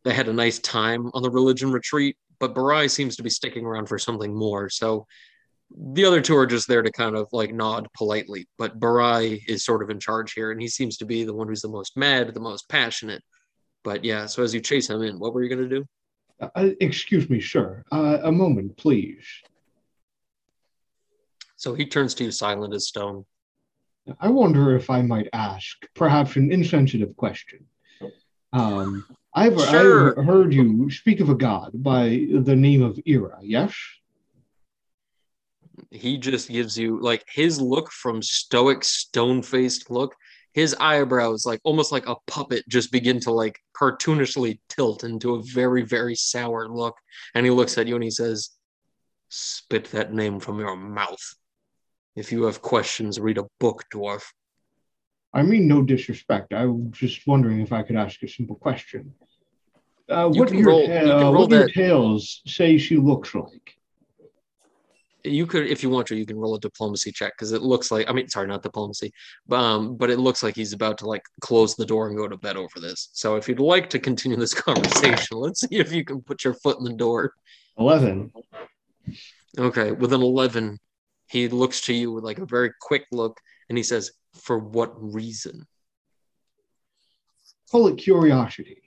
[0.04, 3.66] they had a nice time on the religion retreat, but Barai seems to be sticking
[3.66, 4.70] around for something more.
[4.70, 5.06] So
[5.94, 9.64] the other two are just there to kind of like nod politely, but Barai is
[9.64, 11.96] sort of in charge here, and he seems to be the one who's the most
[11.96, 13.24] mad, the most passionate.
[13.84, 15.86] But yeah, so as you chase him in, what were you gonna do?
[16.40, 17.84] Uh, excuse me, sir.
[17.92, 19.26] Uh, a moment, please.
[21.62, 23.24] So he turns to you, silent as stone.
[24.20, 27.68] I wonder if I might ask, perhaps an insensitive question.
[28.52, 29.06] Um,
[29.36, 30.20] I've, Sure.
[30.20, 33.76] I've heard you speak of a god by the name of Yira, yes?
[35.92, 40.16] He just gives you like his look from stoic, stone faced look.
[40.54, 45.44] His eyebrows, like almost like a puppet, just begin to like cartoonishly tilt into a
[45.44, 46.98] very, very sour look.
[47.36, 48.50] And he looks at you and he says,
[49.30, 51.36] Spit that name from your mouth.
[52.16, 54.24] If you have questions, read a book, dwarf.
[55.34, 56.54] I mean no disrespect.
[56.54, 59.14] I was just wondering if I could ask a simple question.
[60.10, 63.78] Uh, what can your, uh, what your tales say she looks like?
[65.24, 67.92] You could, if you want to, you can roll a diplomacy check because it looks
[67.92, 69.14] like, I mean, sorry, not diplomacy,
[69.48, 72.28] but, um, but it looks like he's about to like close the door and go
[72.28, 73.10] to bed over this.
[73.14, 76.56] So if you'd like to continue this conversation, let's see if you can put your
[76.56, 77.34] foot in the door.
[77.78, 78.34] 11.
[79.58, 80.78] Okay, with an 11,
[81.32, 84.92] he looks to you with like a very quick look and he says, For what
[84.96, 85.66] reason?
[87.72, 88.82] Call it curiosity,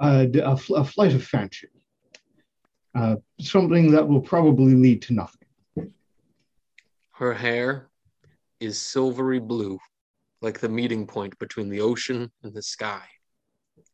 [0.00, 1.68] uh, a, fl- a flight of fancy,
[2.94, 5.48] uh, something that will probably lead to nothing.
[7.10, 7.88] Her hair,
[8.62, 9.76] is silvery blue,
[10.40, 13.02] like the meeting point between the ocean and the sky.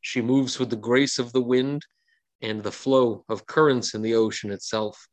[0.02, 1.86] She moves with the grace of the wind
[2.42, 5.08] and the flow of currents in the ocean itself.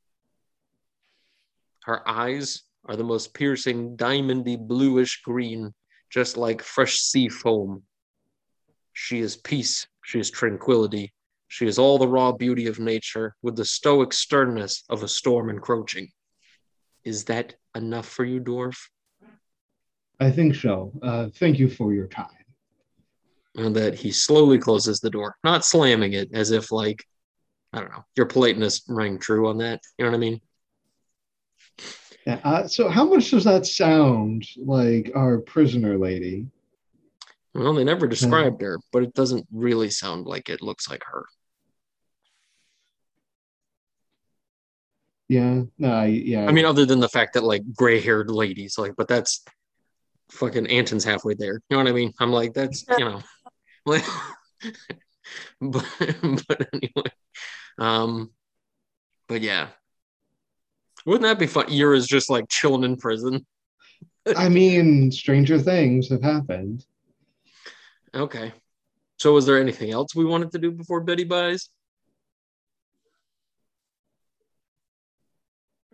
[1.85, 5.71] Her eyes are the most piercing, diamondy bluish green,
[6.09, 7.83] just like fresh sea foam.
[8.93, 11.13] She is peace, she is tranquility,
[11.47, 15.47] she is all the raw beauty of nature with the stoic sternness of a storm
[15.51, 16.09] encroaching.
[17.03, 18.77] Is that enough for you, dwarf?
[20.19, 20.91] I think so.
[21.03, 22.27] Uh, thank you for your time.
[23.57, 27.05] And that he slowly closes the door, not slamming it as if, like,
[27.71, 29.81] I don't know, your politeness rang true on that.
[29.99, 30.41] You know what I mean?
[32.25, 36.47] Yeah, uh, so, how much does that sound like our prisoner lady?
[37.53, 41.25] Well, they never described her, but it doesn't really sound like it looks like her.
[45.27, 46.47] Yeah, no, yeah.
[46.47, 49.43] I mean, other than the fact that like gray-haired ladies, like, but that's
[50.31, 51.61] fucking Anton's halfway there.
[51.69, 52.11] You know what I mean?
[52.19, 53.21] I'm like, that's you know,
[53.85, 54.03] like,
[55.61, 55.85] but
[56.47, 57.11] but anyway,
[57.79, 58.31] um,
[59.27, 59.69] but yeah,
[61.05, 61.67] wouldn't that be fun?
[61.67, 63.45] Yira's just like chilling in prison.
[64.35, 66.85] I mean, stranger things have happened.
[68.13, 68.53] Okay.
[69.17, 71.69] So, was there anything else we wanted to do before Betty buys?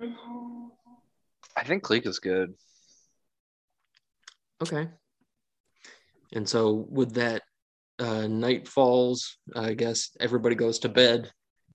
[0.01, 2.53] I think Cleek is good.
[4.61, 4.87] Okay.
[6.33, 7.43] And so, with that,
[7.99, 9.37] uh, night falls.
[9.55, 11.31] I guess everybody goes to bed,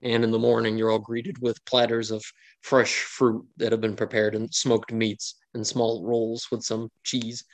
[0.07, 2.25] and in the morning, you're all greeted with platters of
[2.63, 7.45] fresh fruit that have been prepared and smoked meats and small rolls with some cheese.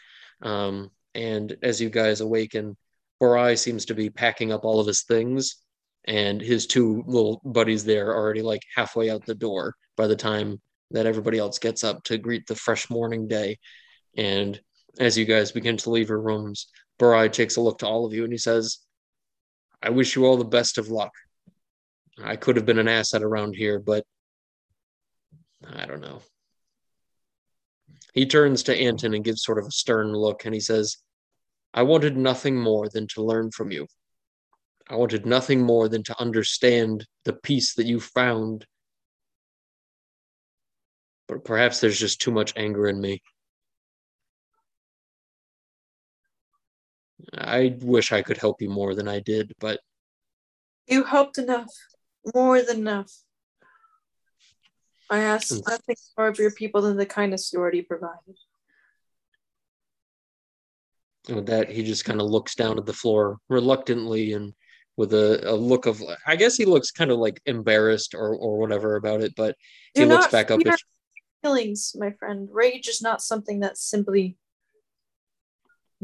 [0.43, 2.77] Um, and as you guys awaken,
[3.23, 5.57] Borai seems to be packing up all of his things,
[6.05, 10.17] and his two little buddies there are already like halfway out the door by the
[10.17, 13.57] time that everybody else gets up to greet the fresh morning day.
[14.15, 14.61] And
[15.01, 16.67] as you guys begin to leave your rooms,
[16.99, 18.81] Borai takes a look to all of you and he says,
[19.83, 21.13] I wish you all the best of luck.
[22.23, 24.05] I could have been an asset around here, but
[25.67, 26.21] I don't know.
[28.15, 30.99] He turns to Anton and gives sort of a stern look and he says,
[31.73, 33.87] I wanted nothing more than to learn from you.
[34.89, 38.67] I wanted nothing more than to understand the peace that you found.
[41.29, 43.23] But perhaps there's just too much anger in me.
[47.33, 49.81] I wish I could help you more than I did, but
[50.87, 51.71] You helped enough,
[52.35, 53.13] more than enough.
[55.11, 55.69] I ask Mm.
[55.69, 58.37] nothing more of your people than the kindness you already provided.
[61.29, 64.53] with that he just kind of looks down at the floor reluctantly and
[64.97, 68.59] with a, a look of I guess he looks kind of like embarrassed or or
[68.59, 69.57] whatever about it, but
[69.95, 70.81] he looks back up at
[71.41, 72.49] feelings, my friend.
[72.51, 74.37] Rage is not something that simply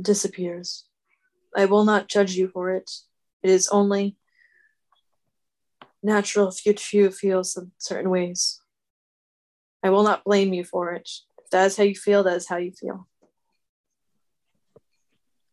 [0.00, 0.84] disappears.
[1.56, 2.88] I will not judge you for it.
[3.42, 4.16] It is only
[6.02, 8.60] natural if you few feel some certain ways.
[9.82, 11.08] I will not blame you for it.
[11.42, 13.06] If that is how you feel, that is how you feel.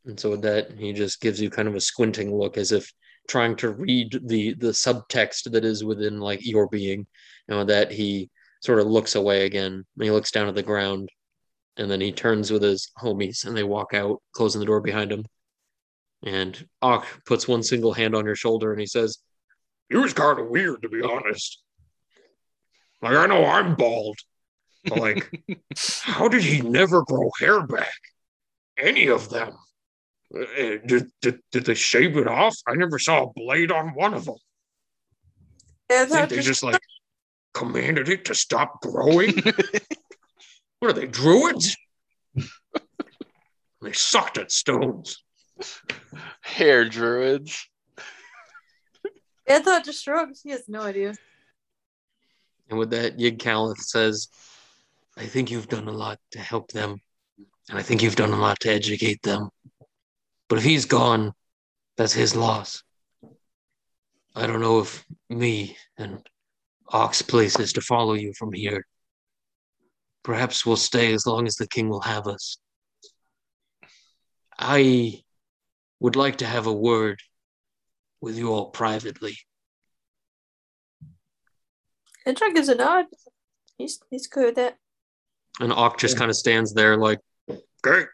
[0.06, 2.92] And so with that, he just gives you kind of a squinting look as if
[3.28, 7.08] trying to read the the subtext that is within like your being.
[7.48, 8.30] And with that, he
[8.62, 9.74] sort of looks away again.
[9.74, 11.10] And he looks down at the ground.
[11.78, 15.12] And then he turns with his homies and they walk out, closing the door behind
[15.12, 15.26] him.
[16.24, 19.20] And Ak puts one single hand on your shoulder and he says,
[19.90, 21.62] You was kind of weird to be honest.
[23.02, 24.18] Like I know I'm bald,
[24.86, 25.44] but like,
[26.04, 28.00] how did he never grow hair back?
[28.78, 29.54] Any of them?
[30.36, 32.58] Uh, Did, did, did they shave it off?
[32.68, 34.36] I never saw a blade on one of them.
[35.90, 36.82] Yeah, I think they just like
[37.54, 39.36] commanded it to stop growing.
[40.80, 41.78] what are they, druids?
[43.82, 45.24] they sucked at stones.
[46.42, 47.70] Hair druids.
[49.48, 50.42] Thought just shrugs.
[50.42, 51.14] He has no idea.
[52.70, 54.28] And with that, Yigkalith says,
[55.18, 57.00] I think you've done a lot to help them.
[57.70, 59.50] And I think you've done a lot to educate them.
[60.50, 61.34] But if he's gone,
[61.98, 62.84] that's his loss.
[64.36, 66.28] I don't know if me and
[66.90, 68.86] Ox place is to follow you from here.
[70.24, 72.58] Perhaps we'll stay as long as the king will have us.
[74.58, 75.24] I
[76.00, 77.20] would like to have a word
[78.26, 79.38] with you all privately.
[82.26, 83.06] Hedgehog gives a nod.
[83.78, 84.78] He's he's good with that.
[85.60, 86.20] And Auk just Yeah.
[86.20, 87.20] kind of stands there like,
[87.84, 88.08] great.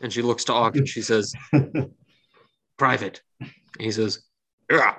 [0.00, 1.34] And she looks to Auk and she says,
[2.78, 3.20] private.
[3.40, 3.50] And
[3.80, 4.20] he says,
[4.70, 4.94] yeah.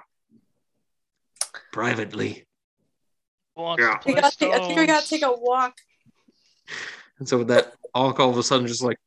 [1.71, 2.45] Privately.
[3.57, 3.99] Yeah.
[4.05, 5.75] We gotta take, I think we gotta take a walk.
[7.19, 8.97] And so with that, Alk all of a sudden just like,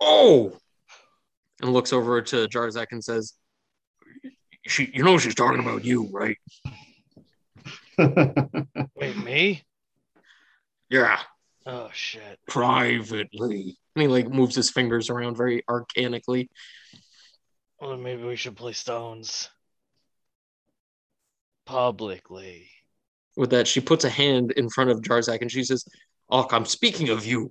[0.00, 0.58] oh,
[1.62, 3.32] and looks over to Jarzak and says,
[4.66, 6.38] "She, you know, she's talking about you, right?
[8.96, 9.62] Wait, me?
[10.88, 11.20] Yeah,
[11.66, 12.38] Oh shit.
[12.48, 16.48] privately." And he like moves his fingers around very arcanically.
[17.80, 19.50] Well, then maybe we should play stones
[21.66, 22.68] publicly.
[23.36, 25.84] With that, she puts a hand in front of Jarzak and she says,
[26.30, 27.40] Alk, I'm speaking of you.
[27.40, 27.50] And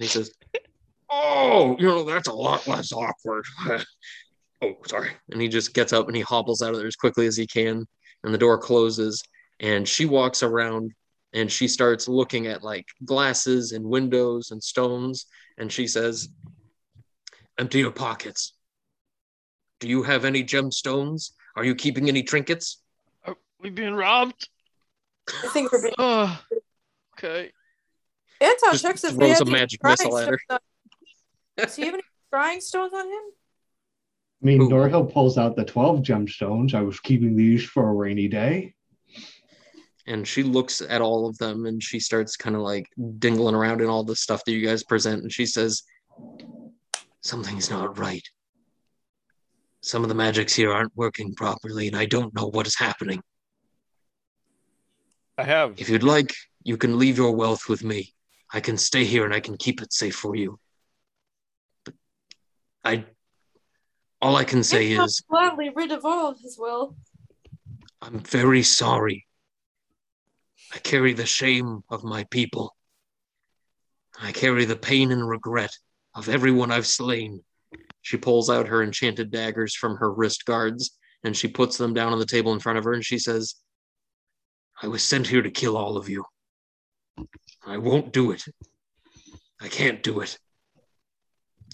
[0.00, 0.32] he says,
[1.10, 3.44] Oh, you know, that's a lot less awkward.
[4.62, 5.10] oh, sorry.
[5.30, 7.46] And he just gets up and he hobbles out of there as quickly as he
[7.46, 7.86] can.
[8.24, 9.22] And the door closes.
[9.60, 10.92] And she walks around
[11.32, 15.26] and she starts looking at like glasses and windows and stones.
[15.58, 16.28] And she says,
[17.58, 18.54] Empty your pockets.
[19.80, 21.32] Do you have any gemstones?
[21.56, 22.80] Are you keeping any trinkets?
[23.26, 24.48] Uh, Are we being robbed?
[25.44, 25.94] I think we're being.
[25.98, 26.40] Oh,
[27.18, 27.50] okay.
[28.40, 30.38] Anton Just checks if throws they have a any magic missile at her.
[30.38, 30.60] stones
[31.56, 32.02] Does he have any
[32.32, 33.22] scrying stones on him?
[34.42, 34.68] I mean, Ooh.
[34.68, 36.74] Norhill pulls out the 12 gemstones.
[36.74, 38.74] I was keeping these for a rainy day.
[40.06, 42.86] and she looks at all of them and she starts kind of like
[43.18, 45.82] dingling around in all the stuff that you guys present and she says
[47.20, 48.26] something's not right
[49.82, 53.20] some of the magics here aren't working properly and i don't know what is happening
[55.36, 55.74] I have.
[55.78, 56.32] if you'd like
[56.64, 58.14] you can leave your wealth with me
[58.52, 60.58] i can stay here and i can keep it safe for you
[61.84, 61.94] but
[62.82, 63.04] i
[64.20, 66.96] all i can say is gladly rid of all of his will.
[68.02, 69.26] i'm very sorry
[70.74, 72.74] i carry the shame of my people
[74.20, 75.70] I carry the pain and regret
[76.14, 77.42] of everyone I've slain.
[78.02, 82.12] She pulls out her enchanted daggers from her wrist guards and she puts them down
[82.12, 83.54] on the table in front of her and she says,
[84.82, 86.24] I was sent here to kill all of you.
[87.66, 88.44] I won't do it.
[89.60, 90.38] I can't do it.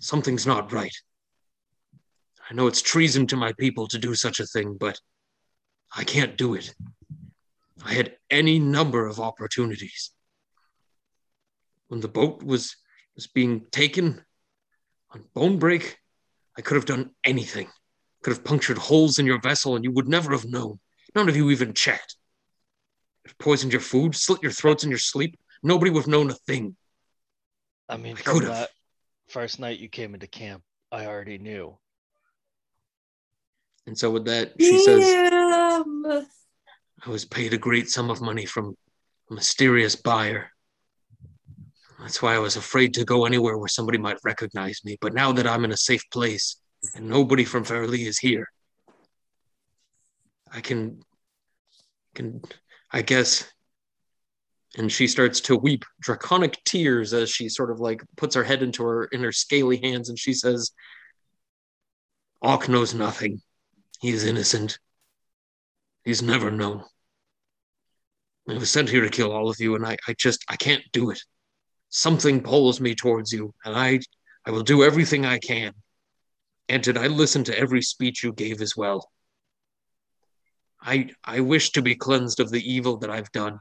[0.01, 0.95] Something's not right.
[2.51, 5.01] I know it's treason to my people to do such a thing, but
[5.97, 6.75] I can't do it.
[7.85, 10.11] I had any number of opportunities
[11.89, 12.77] when the boat was
[13.15, 14.21] was being taken
[15.11, 15.99] on bone break
[16.59, 17.69] i could have done anything
[18.23, 20.81] could have punctured holes in your vessel and you would never have known
[21.15, 22.17] none of you even checked
[23.39, 26.77] poisoned your food slit your throats in your sleep nobody would have known a thing
[27.89, 28.67] I mean, I from could've.
[29.29, 31.79] first night you came into camp, I already knew.
[33.87, 35.03] And so with that she says
[37.05, 38.75] i was paid a great sum of money from
[39.31, 40.51] a mysterious buyer.
[42.01, 44.99] That's why i was afraid to go anywhere where somebody might recognize me.
[45.01, 46.57] But now that i'm in a safe place
[46.95, 48.47] and nobody from fairly is here
[50.53, 51.01] i can
[52.15, 52.43] can
[52.93, 53.51] i guess
[54.77, 58.63] and she starts to weep draconic tears as she sort of like puts her head
[58.63, 60.73] into her in her scaly hands and she says
[62.43, 63.41] Alk knows nothing
[64.01, 64.79] he is innocent.
[66.05, 66.85] He's never known.
[68.49, 70.83] I was sent here to kill all of you and i, I just i can't
[70.93, 71.21] do it.
[71.89, 74.01] Something pulls me towards you and i
[74.45, 75.73] i will do everything i can.
[76.69, 79.11] And did i listen to every speech you gave as well?
[80.83, 83.59] I i wish to be cleansed of the evil that i've done.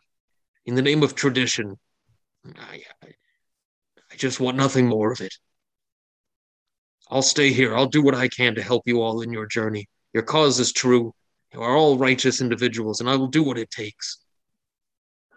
[0.66, 1.80] In the name of tradition
[2.58, 3.08] i i,
[4.12, 5.34] I just want nothing more of it.
[7.10, 7.74] I'll stay here.
[7.74, 10.72] I'll do what i can to help you all in your journey your cause is
[10.72, 11.14] true.
[11.54, 14.18] You are all righteous individuals and i will do what it takes.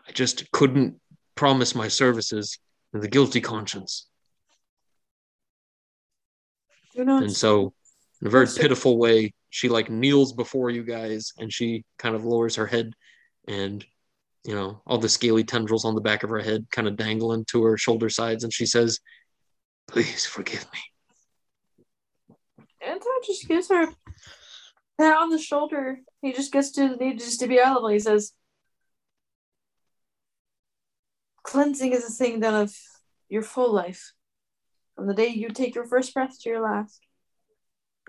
[0.09, 1.01] I just couldn't
[1.35, 2.59] promise my services
[2.93, 4.07] with a guilty conscience.
[6.97, 7.75] And so
[8.21, 12.25] in a very pitiful way she like kneels before you guys and she kind of
[12.25, 12.93] lowers her head
[13.47, 13.85] and
[14.45, 17.45] you know all the scaly tendrils on the back of her head kind of dangling
[17.47, 19.01] to her shoulder sides and she says
[19.89, 20.81] please forgive me.
[22.81, 23.95] Anton just gives her a
[24.99, 26.01] pat on the shoulder.
[26.23, 27.89] He just gets to he just to be audible.
[27.89, 28.33] He says,
[31.43, 32.77] "Cleansing is a thing done of
[33.29, 34.13] your full life,
[34.95, 37.01] from the day you take your first breath to your last.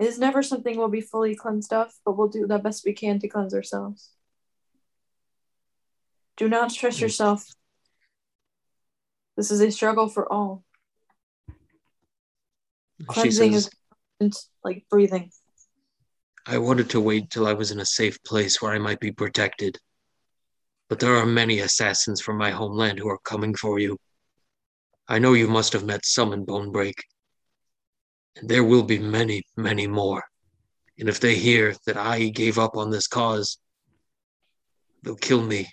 [0.00, 2.92] It is never something we'll be fully cleansed of, but we'll do the best we
[2.92, 4.12] can to cleanse ourselves.
[6.36, 7.44] Do not stress yourself.
[9.36, 10.64] This is a struggle for all.
[13.06, 13.70] Cleansing says
[14.20, 15.32] is like breathing."
[16.46, 19.12] I wanted to wait till I was in a safe place where I might be
[19.12, 19.78] protected.
[20.88, 23.98] But there are many assassins from my homeland who are coming for you.
[25.06, 26.94] I know you must have met some in Bonebreak.
[28.36, 30.24] And there will be many, many more.
[30.98, 33.58] And if they hear that I gave up on this cause,
[35.02, 35.68] they'll kill me.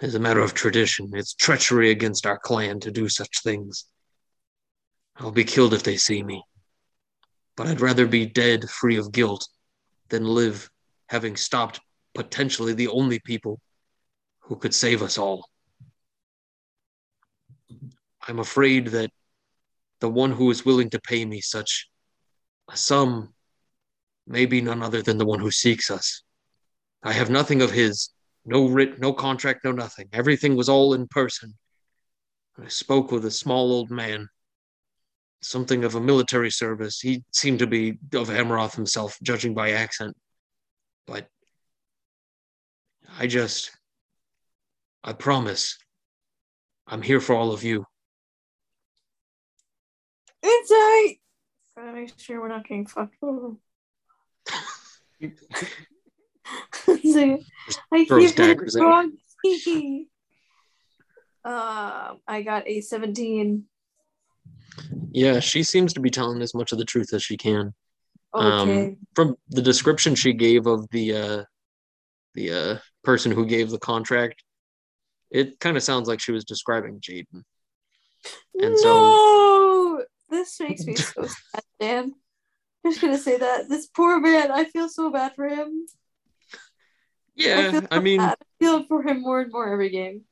[0.00, 3.86] As a matter of tradition, it's treachery against our clan to do such things.
[5.16, 6.42] I'll be killed if they see me.
[7.56, 9.46] But I'd rather be dead free of guilt
[10.14, 10.70] than live
[11.08, 11.80] having stopped
[12.14, 13.60] potentially the only people
[14.42, 15.48] who could save us all.
[18.28, 19.10] I'm afraid that
[19.98, 21.88] the one who is willing to pay me such
[22.70, 23.34] a sum
[24.24, 26.22] may be none other than the one who seeks us.
[27.02, 28.10] I have nothing of his,
[28.46, 30.08] no writ, no contract, no nothing.
[30.12, 31.54] Everything was all in person.
[32.64, 34.28] I spoke with a small old man,
[35.44, 37.00] something of a military service.
[37.00, 40.16] He seemed to be of Amaroth himself, judging by accent.
[41.06, 41.28] But
[43.18, 43.70] I just,
[45.02, 45.76] I promise,
[46.86, 47.84] I'm here for all of you.
[50.42, 51.20] Insight!
[51.76, 53.52] Gotta make sure we're not getting fucked over.
[56.82, 57.38] so,
[57.92, 59.12] I keep it wrong.
[61.44, 63.64] um, I got a 17.
[65.12, 67.72] Yeah, she seems to be telling as much of the truth as she can.
[68.34, 68.86] Okay.
[68.88, 71.44] Um, from the description she gave of the uh,
[72.34, 74.42] the uh, person who gave the contract,
[75.30, 77.42] it kind of sounds like she was describing Jaden.
[78.60, 80.04] and so- no!
[80.30, 81.22] This makes me so
[81.52, 82.12] sad, Dan.
[82.84, 83.68] I'm just gonna say that.
[83.68, 85.86] This poor man, I feel so bad for him.
[86.52, 86.56] I,
[87.36, 88.36] Yeah, I so mean, bad.
[88.40, 90.22] I feel for him more and more every game.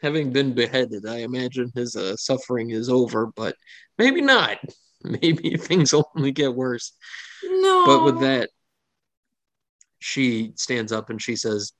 [0.00, 3.56] Having been beheaded, I imagine his uh, suffering is over, but
[3.98, 4.58] maybe not.
[5.04, 6.92] Maybe things only get worse.
[7.44, 7.86] No.
[7.86, 8.50] But with that,
[10.00, 11.72] she stands up and she says,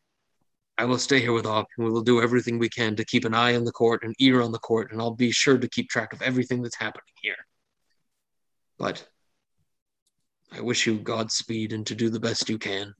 [0.79, 3.25] I will stay here with Op and we will do everything we can to keep
[3.25, 5.69] an eye on the court, an ear on the court, and I'll be sure to
[5.69, 7.35] keep track of everything that's happening here.
[8.79, 9.05] But
[10.53, 12.95] I wish you Godspeed and to do the best you can.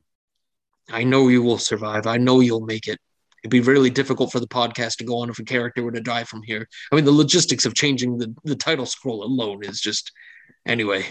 [0.91, 2.07] I know you will survive.
[2.07, 2.99] I know you'll make it.
[3.43, 6.01] It'd be really difficult for the podcast to go on if a character were to
[6.01, 6.69] die from here.
[6.91, 10.13] I mean, the logistics of changing the, the title scroll alone is just.
[10.67, 11.07] Anyway.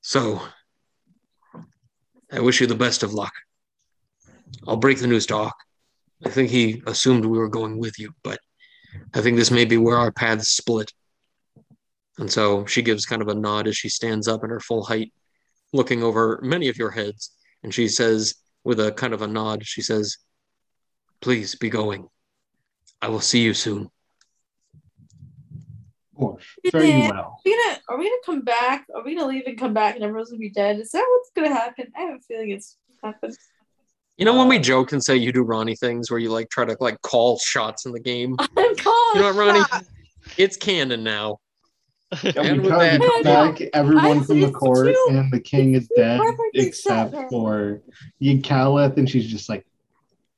[0.00, 0.40] So,
[2.32, 3.32] I wish you the best of luck.
[4.66, 5.56] I'll break the news to Hawk.
[6.24, 8.38] I think he assumed we were going with you, but
[9.14, 10.92] I think this may be where our paths split.
[12.18, 14.84] And so she gives kind of a nod as she stands up in her full
[14.84, 15.12] height,
[15.72, 17.32] looking over many of your heads.
[17.62, 20.16] And she says, with a kind of a nod, she says,
[21.24, 22.06] Please be going.
[23.00, 23.88] I will see you soon.
[26.12, 26.44] Of course.
[26.70, 27.10] Very Yeah.
[27.12, 27.18] well.
[27.18, 28.84] Are we gonna are we gonna come back?
[28.94, 30.78] Are we gonna leave and come back and everyone's gonna be dead?
[30.80, 31.86] Is that what's gonna happen?
[31.96, 33.34] I have a feeling it's happened.
[34.18, 36.66] You know when we joke and say you do Ronnie things where you like try
[36.66, 38.36] to like call shots in the game?
[38.38, 39.60] I'm calling You know what, Ronnie?
[39.70, 39.88] shots.
[40.36, 41.38] It's canon now.
[42.22, 45.06] Yeah, And we with that- back everyone I from the court too.
[45.08, 46.20] and the king is dead
[46.52, 47.26] except said.
[47.30, 47.80] for
[48.22, 49.66] Yigkalith and she's just like,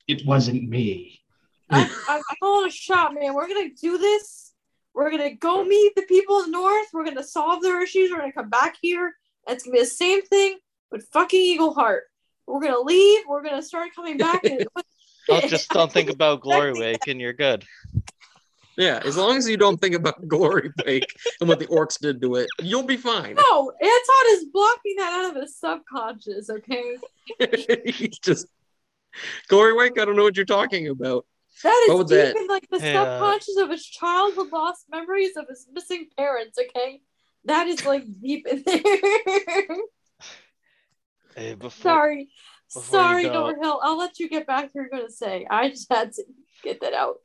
[0.07, 1.21] it wasn't me.
[1.69, 3.33] I'm, I'm calling a shot, man.
[3.33, 4.53] We're gonna do this.
[4.93, 6.87] We're gonna go meet the people in the north.
[6.93, 8.09] We're gonna solve their issues.
[8.11, 9.13] We're gonna come back here.
[9.47, 10.57] And it's gonna be the same thing
[10.91, 12.03] with fucking Eagle Heart.
[12.47, 13.23] We're gonna leave.
[13.27, 14.43] We're gonna start coming back.
[14.45, 14.65] And,
[15.27, 16.91] Don't just don't think about Glory Exactly.
[16.93, 17.65] Wake and you're good.
[18.77, 22.21] Yeah, as long as you don't think about Glory Wake and what the orcs did
[22.21, 23.35] to it, you'll be fine.
[23.35, 26.49] no, Anton is blocking that out of his subconscious.
[26.49, 26.97] Okay,
[27.91, 28.47] He's just
[29.47, 29.99] Glory Wake.
[29.99, 31.25] I don't know what you're talking about.
[31.63, 32.35] That is What is deep that?
[32.37, 36.57] in like the Hey, uh, subconscious of his childhood lost memories of his missing parents.
[36.59, 37.01] Okay,
[37.45, 39.77] that is like deep in there.
[41.35, 42.29] Hey, before, Sorry.
[42.73, 43.79] before Sorry, go- Overhill.
[43.83, 45.45] I'll let you get back to what you're gonna say.
[45.49, 46.23] I just had to
[46.63, 47.17] get that out.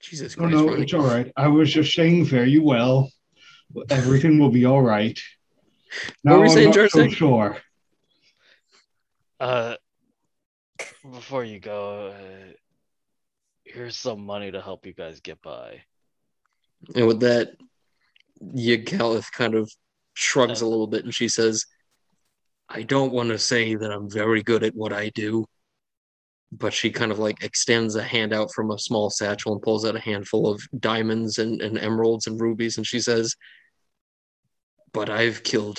[0.00, 0.82] Jesus Oh Christ, no, Ronnie.
[0.82, 1.32] it's all right.
[1.36, 3.10] I was just saying, fare you well.
[3.90, 5.20] Everything will be all right.
[6.22, 7.10] What were Now you I'm saying, not so Jersey?
[7.10, 7.56] sure.
[9.40, 9.76] Uh,
[11.12, 12.52] before you go, uh,
[13.64, 15.82] here's some money to help you guys get by.
[16.94, 17.50] And with that,
[18.42, 19.70] Yigkalith kind of
[20.14, 21.66] shrugs a little bit and she says,
[22.68, 25.46] I don't want to say that I'm very good at what I do.
[26.50, 29.84] But she kind of like extends a hand out from a small satchel and pulls
[29.84, 32.78] out a handful of diamonds and, and emeralds and rubies.
[32.78, 33.36] And she says,
[34.92, 35.78] But I've killed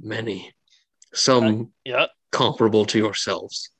[0.00, 0.52] many,
[1.14, 2.06] some Yeah.
[2.32, 3.70] comparable to yourselves.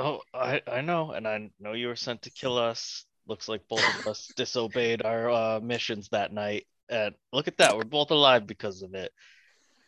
[0.00, 3.04] Oh, I I know, and I know you were sent to kill us.
[3.26, 7.76] Looks like both of us disobeyed our uh, missions that night, and look at that,
[7.76, 9.12] we're both alive because of it.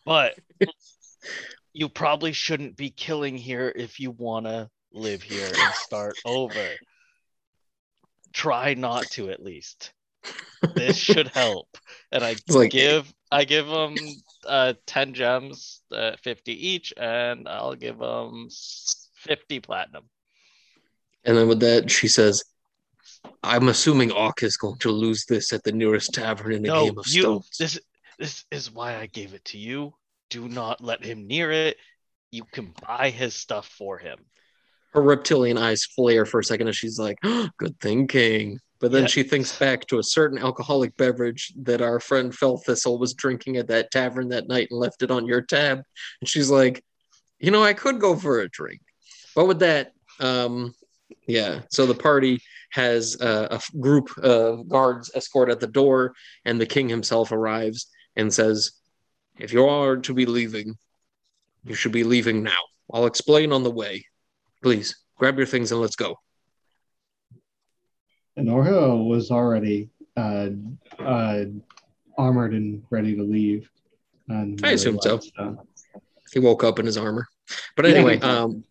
[0.05, 0.39] But
[1.73, 6.69] you probably shouldn't be killing here if you wanna live here and start over.
[8.35, 9.93] Try not to, at least.
[10.75, 11.69] This should help.
[12.11, 13.95] And I like- give I give them
[14.47, 18.49] uh 10 gems, uh, 50 each, and I'll give them
[19.23, 20.05] 50 platinum.
[21.25, 22.43] And then with that, she says,
[23.43, 26.85] I'm assuming Auk is going to lose this at the nearest tavern in the no,
[26.87, 27.23] game of you.
[27.23, 27.51] stones.
[27.59, 27.79] This
[28.19, 29.95] this is why I gave it to you.
[30.31, 31.77] Do not let him near it.
[32.31, 34.19] You can buy his stuff for him.
[34.93, 39.03] Her reptilian eyes flare for a second as she's like, oh, "Good thinking." But then
[39.03, 39.09] Yeah.
[39.09, 43.57] she thinks back to a certain alcoholic beverage that our friend Fell Thistle was drinking
[43.57, 45.83] at that tavern that night and left it on your tab.
[46.21, 46.85] And she's like,
[47.39, 48.81] "You know, I could go for a drink."
[49.35, 50.75] But with that, um,
[51.27, 51.63] yeah.
[51.71, 52.41] So the party
[52.71, 56.15] has uh, a group of guards escort at the door,
[56.45, 58.73] and the king himself arrives and says,
[59.39, 60.77] "If you are to be leaving,
[61.65, 62.59] you should be leaving now.
[62.93, 64.05] I'll explain on the way.
[64.63, 66.17] Please grab your things and let's go."
[68.37, 70.49] And Orhill was already uh,
[70.99, 71.45] uh,
[72.17, 73.71] armored and ready to leave.
[74.29, 75.21] And I assume so.
[75.39, 75.53] uh,
[76.33, 77.27] He woke up in his armor.
[77.77, 77.95] But Yeah.
[77.97, 78.65] anyway, um,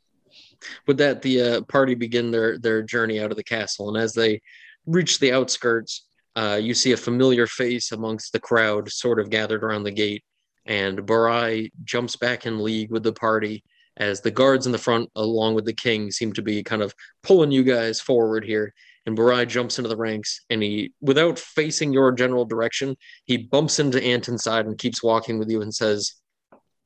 [0.88, 4.13] with that, the uh, party begin their their journey out of the castle, and as
[4.13, 4.41] they
[4.85, 9.63] reach the outskirts, uh, you see a familiar face amongst the crowd, sort of gathered
[9.63, 10.23] around the gate.
[10.65, 13.63] And Barai jumps back in league with the party
[13.97, 16.93] as the guards in the front, along with the king, seem to be kind of
[17.23, 18.73] pulling you guys forward here.
[19.05, 23.79] And Barai jumps into the ranks, and he, without facing your general direction, he bumps
[23.79, 26.13] into Anton's side and keeps walking with you and says,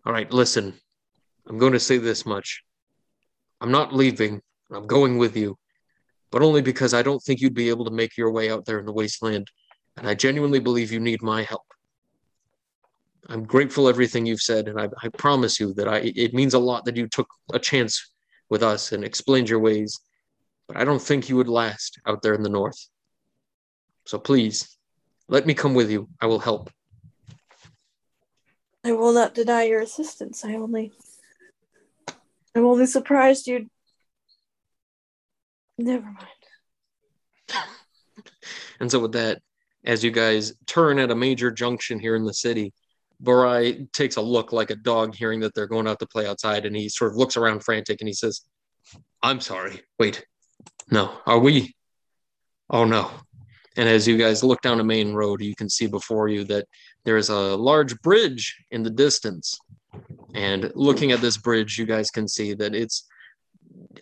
[0.06, 0.73] "All right, listen,
[1.47, 2.64] I'm going to say this much.
[3.66, 4.44] I'm not leaving.
[4.72, 5.58] I'm going with you,
[6.30, 8.78] but only because I don't think you'd be able to make your way out there
[8.78, 9.48] in the wasteland.
[9.98, 11.66] And I genuinely believe you need my help.
[13.28, 16.60] I'm grateful everything you've said, and I, I promise you that I it means a
[16.60, 18.12] lot that you took a chance
[18.52, 20.00] with us and explained your ways.
[20.68, 22.78] But I don't think you would last out there in the north.
[24.06, 24.78] So please,
[25.28, 26.08] let me come with you.
[26.22, 26.70] I will help.
[28.84, 30.46] I will not deny your assistance.
[30.46, 30.92] I only
[32.56, 33.69] I'm only surprised you
[35.77, 36.27] Never mind.
[38.80, 39.41] And so with that,
[39.86, 42.73] as you guys turn at a major junction here in the city,
[43.23, 46.65] Barai takes a look like a dog hearing that they're going out to play outside,
[46.65, 48.41] and he sort of looks around frantic and he says,
[49.23, 49.82] I'm sorry.
[49.98, 50.26] Wait,
[50.91, 51.73] no, are we?
[52.69, 53.10] Oh no.
[53.77, 56.68] And as you guys look down a main road, you can see before you that
[57.03, 59.57] there is a large bridge in the distance.
[60.36, 63.07] And looking at this bridge, you guys can see that it's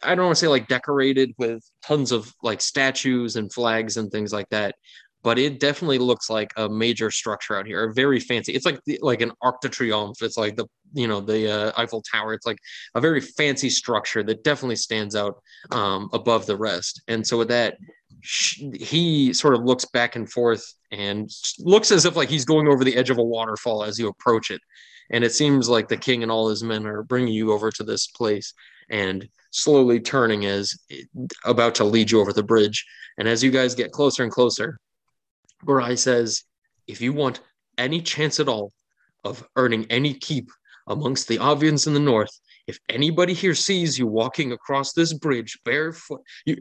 [0.01, 4.11] I don't want to say like decorated with tons of like statues and flags and
[4.11, 4.75] things like that,
[5.23, 7.89] but it definitely looks like a major structure out here.
[7.89, 8.53] A very fancy.
[8.53, 10.21] It's like the, like an Arc de Triomphe.
[10.21, 12.33] It's like the you know the uh, Eiffel Tower.
[12.33, 12.59] It's like
[12.95, 15.41] a very fancy structure that definitely stands out
[15.71, 17.01] um, above the rest.
[17.07, 17.77] And so with that,
[18.73, 21.29] he sort of looks back and forth and
[21.59, 24.51] looks as if like he's going over the edge of a waterfall as you approach
[24.51, 24.61] it.
[25.09, 27.83] And it seems like the king and all his men are bringing you over to
[27.83, 28.53] this place
[28.89, 30.73] and slowly turning as
[31.45, 32.85] about to lead you over the bridge.
[33.17, 34.79] And as you guys get closer and closer,
[35.65, 36.43] Barai says,
[36.87, 37.41] if you want
[37.77, 38.71] any chance at all
[39.23, 40.49] of earning any keep
[40.87, 42.31] amongst the Avians in the north,
[42.67, 46.57] if anybody here sees you walking across this bridge barefoot, you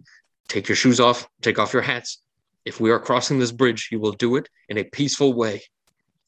[0.49, 2.23] take your shoes off, take off your hats.
[2.65, 5.63] If we are crossing this bridge, you will do it in a peaceful way.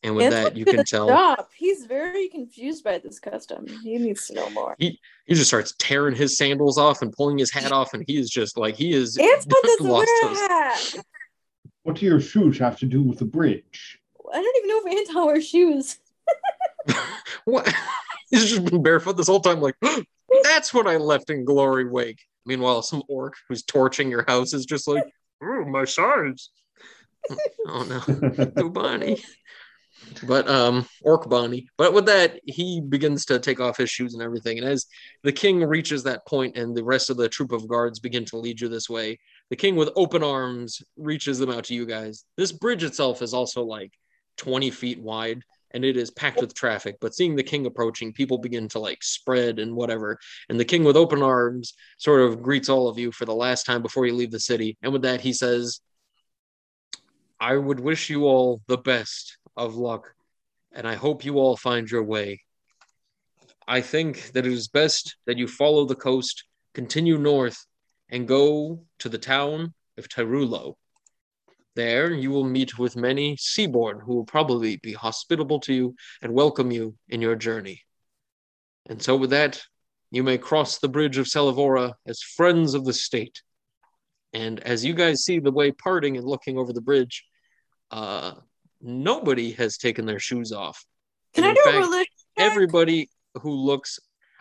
[0.05, 1.51] And with that, you can tell Stop.
[1.57, 3.67] He's very confused by this custom.
[3.83, 4.77] He needs to know more.
[4.79, 4.99] he
[5.29, 8.59] just starts tearing his sandals off and pulling his hat off, and he is just
[8.59, 10.29] like he is Anton doesn't lost wear a
[10.75, 11.05] his- hat.
[11.83, 13.99] What do your shoes have to do with the bridge?
[14.33, 15.99] I don't even know if Anton wears shoes.
[17.45, 17.73] What?
[18.31, 19.61] He's just been barefoot this whole time.
[19.61, 19.77] Like,
[20.43, 22.21] that's what I left in Glory Wake.
[22.47, 25.05] Meanwhile, some orc who's torching your house is just like,
[25.43, 26.51] oh, my sides.
[27.69, 29.23] oh no, Ubani.
[30.27, 31.69] But um, Orc Bonnie.
[31.77, 34.59] But with that, he begins to take off his shoes and everything.
[34.59, 34.87] And as
[35.23, 38.39] the king reaches that point, and the rest of the troop of guards begin to
[38.39, 39.19] lead you this way,
[39.51, 42.25] the king, with open arms, reaches them out to you guys.
[42.37, 43.93] This bridge itself is also like
[44.39, 45.43] 20 feet wide
[45.75, 46.97] and it is packed with traffic.
[47.01, 50.19] But seeing the king approaching, people begin to like spread and whatever.
[50.49, 53.67] And the king, with open arms, sort of greets all of you for the last
[53.67, 54.79] time before you leave the city.
[54.83, 55.81] And with that, he says,
[57.41, 60.15] I would wish you all the best of luck,
[60.73, 62.43] and I hope you all find your way.
[63.67, 66.45] I think that it is best that you follow the coast,
[66.75, 67.65] continue north,
[68.11, 70.75] and go to the town of Terulo.
[71.75, 76.33] There you will meet with many seaborn who will probably be hospitable to you and
[76.33, 77.83] welcome you in your journey.
[78.87, 79.63] And so, with that,
[80.11, 83.43] you may cross the bridge of Salavora as friends of the state.
[84.33, 87.25] And as you guys see the way parting and looking over the bridge,
[87.91, 88.35] uh,
[88.85, 90.85] nobody has taken their shoes off.
[91.35, 92.07] Can And I in do a religion?
[92.37, 93.11] everybody
[93.43, 93.99] who looks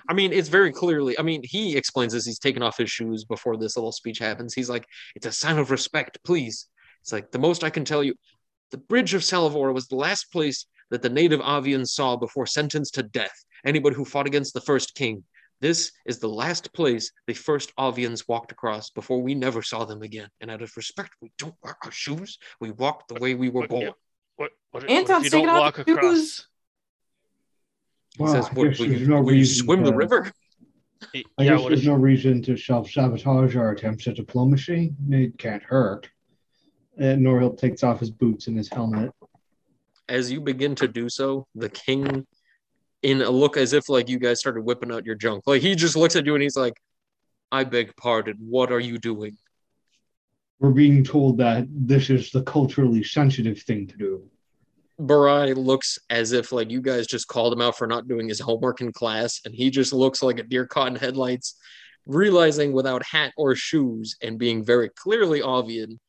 [0.07, 1.17] I mean, it's very clearly.
[1.17, 2.25] I mean, he explains this.
[2.25, 4.53] He's taken off his shoes before this little speech happens.
[4.53, 6.67] He's like, "It's a sign of respect, please."
[7.01, 8.13] It's like the most I can tell you.
[8.71, 12.95] The bridge of Salavora was the last place that the native Avians saw before sentenced
[12.95, 13.45] to death.
[13.65, 15.23] Anybody who fought against the first king.
[15.61, 20.01] This is the last place the first Avians walked across before we never saw them
[20.01, 20.27] again.
[20.41, 22.37] And out of respect, we don't wear our shoes.
[22.59, 23.93] We walk the way we were born.
[24.43, 24.49] Yeah.
[24.71, 25.97] What, what, what if you don't taking off walk his shoes.
[25.97, 26.47] across?
[28.17, 30.31] He Well, says, "What, will there's you, no will you reason swim the river?"
[31.13, 34.93] Y- I Yeah, guess there's if, no reason to self sabotage our attempts at diplomacy.
[35.09, 36.09] It can't hurt.
[36.97, 39.11] And Norhill takes off his boots and his helmet.
[40.09, 42.27] as you begin to do so, the king,
[43.01, 45.75] in a look as if like you guys started whipping out your junk, like he
[45.75, 46.79] just looks at you and he's like,
[47.51, 48.37] "I beg pardon.
[48.39, 49.37] What are you doing?"
[50.59, 54.29] We're being told that this is the culturally sensitive thing to do.
[54.99, 58.39] Barai looks as if like you guys just called him out for not doing his
[58.39, 61.55] homework in class, and he just looks like a deer caught in headlights,
[62.05, 65.99] realizing without hat or shoes and being very clearly Avian,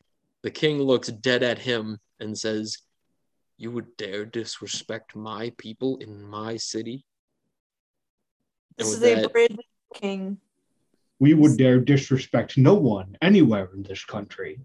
[0.43, 2.79] the king looks dead at him and says,
[3.57, 7.07] You would dare disrespect my people in my city?
[8.79, 9.57] And This is with a that- bridge
[9.95, 10.39] king.
[11.21, 14.61] We would dare disrespect no one anywhere in this country.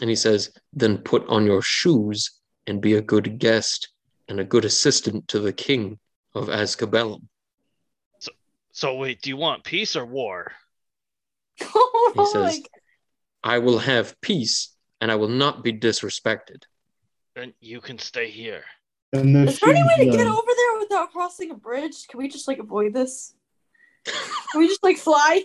[0.00, 2.30] And he says, Then put on your shoes
[2.68, 3.88] and be a good guest
[4.28, 5.98] and a good assistant to the king
[6.34, 7.22] of Askabellum.
[8.18, 8.30] so
[8.72, 10.52] so wait, do you want peace or war?
[12.14, 12.62] He says,
[13.44, 16.62] I will have peace and I will not be disrespected.
[17.34, 18.64] Then you can stay here.
[19.12, 22.08] And this is there any way to get uh, over there without crossing a bridge?
[22.08, 23.34] Can we just like avoid this?
[24.04, 25.44] Can we just like fly?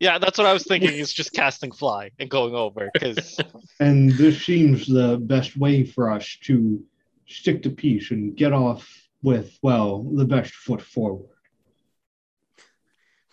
[0.00, 0.90] Yeah, that's what I was thinking.
[0.90, 3.38] Is just casting fly and going over because
[3.80, 6.82] And this seems the best way for us to
[7.26, 8.88] stick to peace and get off
[9.22, 11.28] with, well, the best foot forward.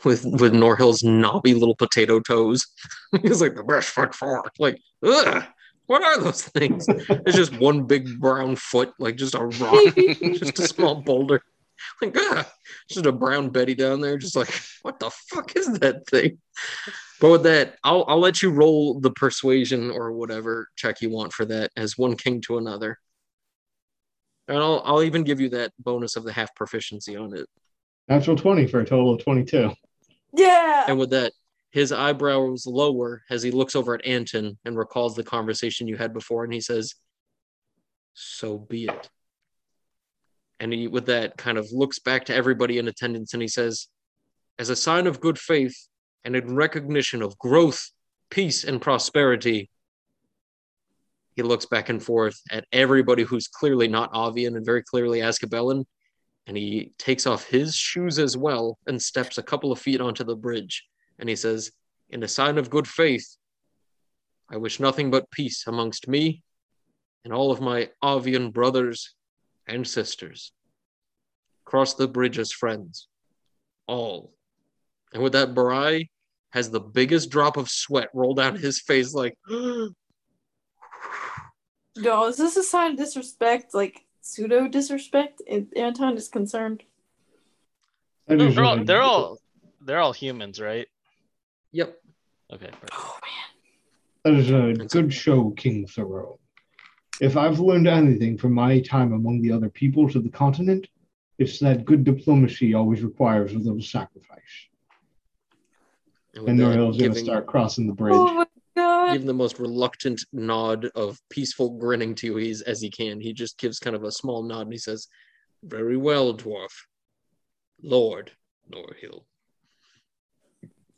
[0.03, 2.67] With with Norhill's knobby little potato toes.
[3.21, 4.51] He's like the best foot forward.
[4.59, 5.43] Like, ugh,
[5.87, 6.85] what are those things?
[6.87, 11.41] It's just one big brown foot, like just a rock, just a small boulder.
[12.01, 12.51] Like, ah,
[12.89, 16.37] just a brown Betty down there, just like, what the fuck is that thing?
[17.19, 21.33] But with that, I'll I'll let you roll the persuasion or whatever check you want
[21.33, 22.99] for that as one king to another.
[24.47, 27.47] And I'll I'll even give you that bonus of the half proficiency on it.
[28.07, 29.71] Natural 20 for a total of 22.
[30.33, 30.85] Yeah.
[30.87, 31.33] And with that,
[31.71, 36.13] his eyebrows lower as he looks over at Anton and recalls the conversation you had
[36.13, 36.95] before, and he says,
[38.13, 39.09] So be it.
[40.59, 43.87] And he, with that, kind of looks back to everybody in attendance and he says,
[44.57, 45.75] As a sign of good faith
[46.23, 47.91] and in recognition of growth,
[48.29, 49.69] peace, and prosperity,
[51.35, 55.85] he looks back and forth at everybody who's clearly not Avian and very clearly Askabellan,
[56.47, 60.23] and he takes off his shoes as well and steps a couple of feet onto
[60.23, 60.85] the bridge.
[61.19, 61.71] And he says,
[62.09, 63.37] In a sign of good faith,
[64.49, 66.41] I wish nothing but peace amongst me
[67.23, 69.13] and all of my Avian brothers
[69.67, 70.51] and sisters.
[71.65, 73.07] Cross the bridge as friends.
[73.87, 74.33] All.
[75.13, 76.09] And with that, Barai
[76.51, 79.37] has the biggest drop of sweat roll down his face, like,
[81.97, 83.73] No, is this a sign of disrespect?
[83.73, 85.41] Like pseudo disrespect?
[85.49, 86.83] And Anton is concerned.
[88.27, 89.37] No, they're all they're all
[89.81, 90.87] they're all humans, right?
[91.71, 91.97] Yep.
[92.53, 92.67] Okay.
[92.67, 92.91] perfect.
[92.93, 94.35] Oh man.
[94.35, 96.39] That is a good show, King Thoreau.
[97.19, 100.87] If I've learned anything from my time among the other peoples of the continent,
[101.39, 104.41] it's that good diplomacy always requires a little sacrifice.
[106.35, 108.15] with And that, Norhill's going to start crossing the bridge.
[108.15, 108.45] Oh my
[108.75, 109.13] god.
[109.13, 113.19] give the most reluctant nod of peaceful grinning to you as he can.
[113.19, 115.07] He just gives kind of a small nod and he says,
[115.63, 116.71] Very well, dwarf.
[117.81, 118.31] Lord
[118.71, 119.23] Norhill.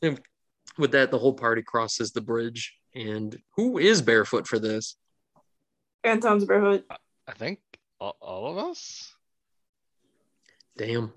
[0.02, 0.20] And
[0.78, 2.74] with that, the whole party crosses the bridge.
[2.96, 4.96] And who is barefoot for this?
[6.04, 6.86] Anton's barefoot.
[7.28, 7.60] I think
[8.00, 9.14] all, all of us.
[10.78, 11.14] Damn.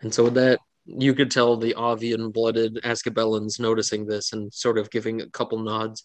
[0.00, 4.78] And so with that, you could tell the Avian blooded Askabellans noticing this and sort
[4.78, 6.02] of giving a couple nods.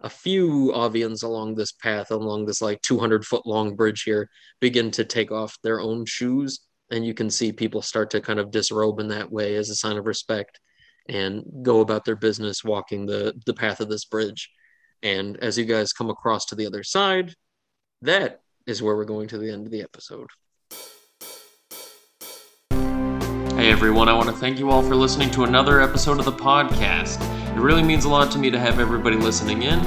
[0.00, 4.28] A few Avians along this path, along this like 200 foot long bridge here,
[4.60, 6.60] begin to take off their own shoes.
[6.90, 9.74] And you can see people start to kind of disrobe in that way as a
[9.74, 10.60] sign of respect
[11.08, 14.50] and go about their business walking the, the path of this bridge.
[15.02, 17.34] And as you guys come across to the other side,
[18.02, 20.28] that is where we're going to the end of the episode.
[23.58, 26.32] Hey everyone, I want to thank you all for listening to another episode of the
[26.32, 27.20] podcast.
[27.56, 29.80] It really means a lot to me to have everybody listening in.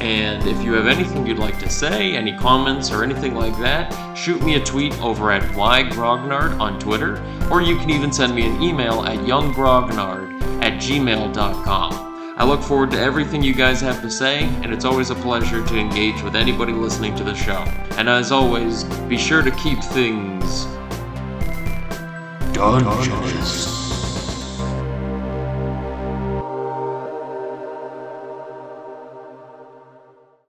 [0.00, 3.92] And if you have anything you'd like to say, any comments or anything like that,
[4.16, 8.46] shoot me a tweet over at ygrognard on Twitter, or you can even send me
[8.46, 12.07] an email at younggrognard at gmail.com.
[12.38, 15.66] I look forward to everything you guys have to say, and it's always a pleasure
[15.66, 17.64] to engage with anybody listening to the show.
[17.98, 20.66] And as always, be sure to keep things
[22.54, 23.77] Dungeons.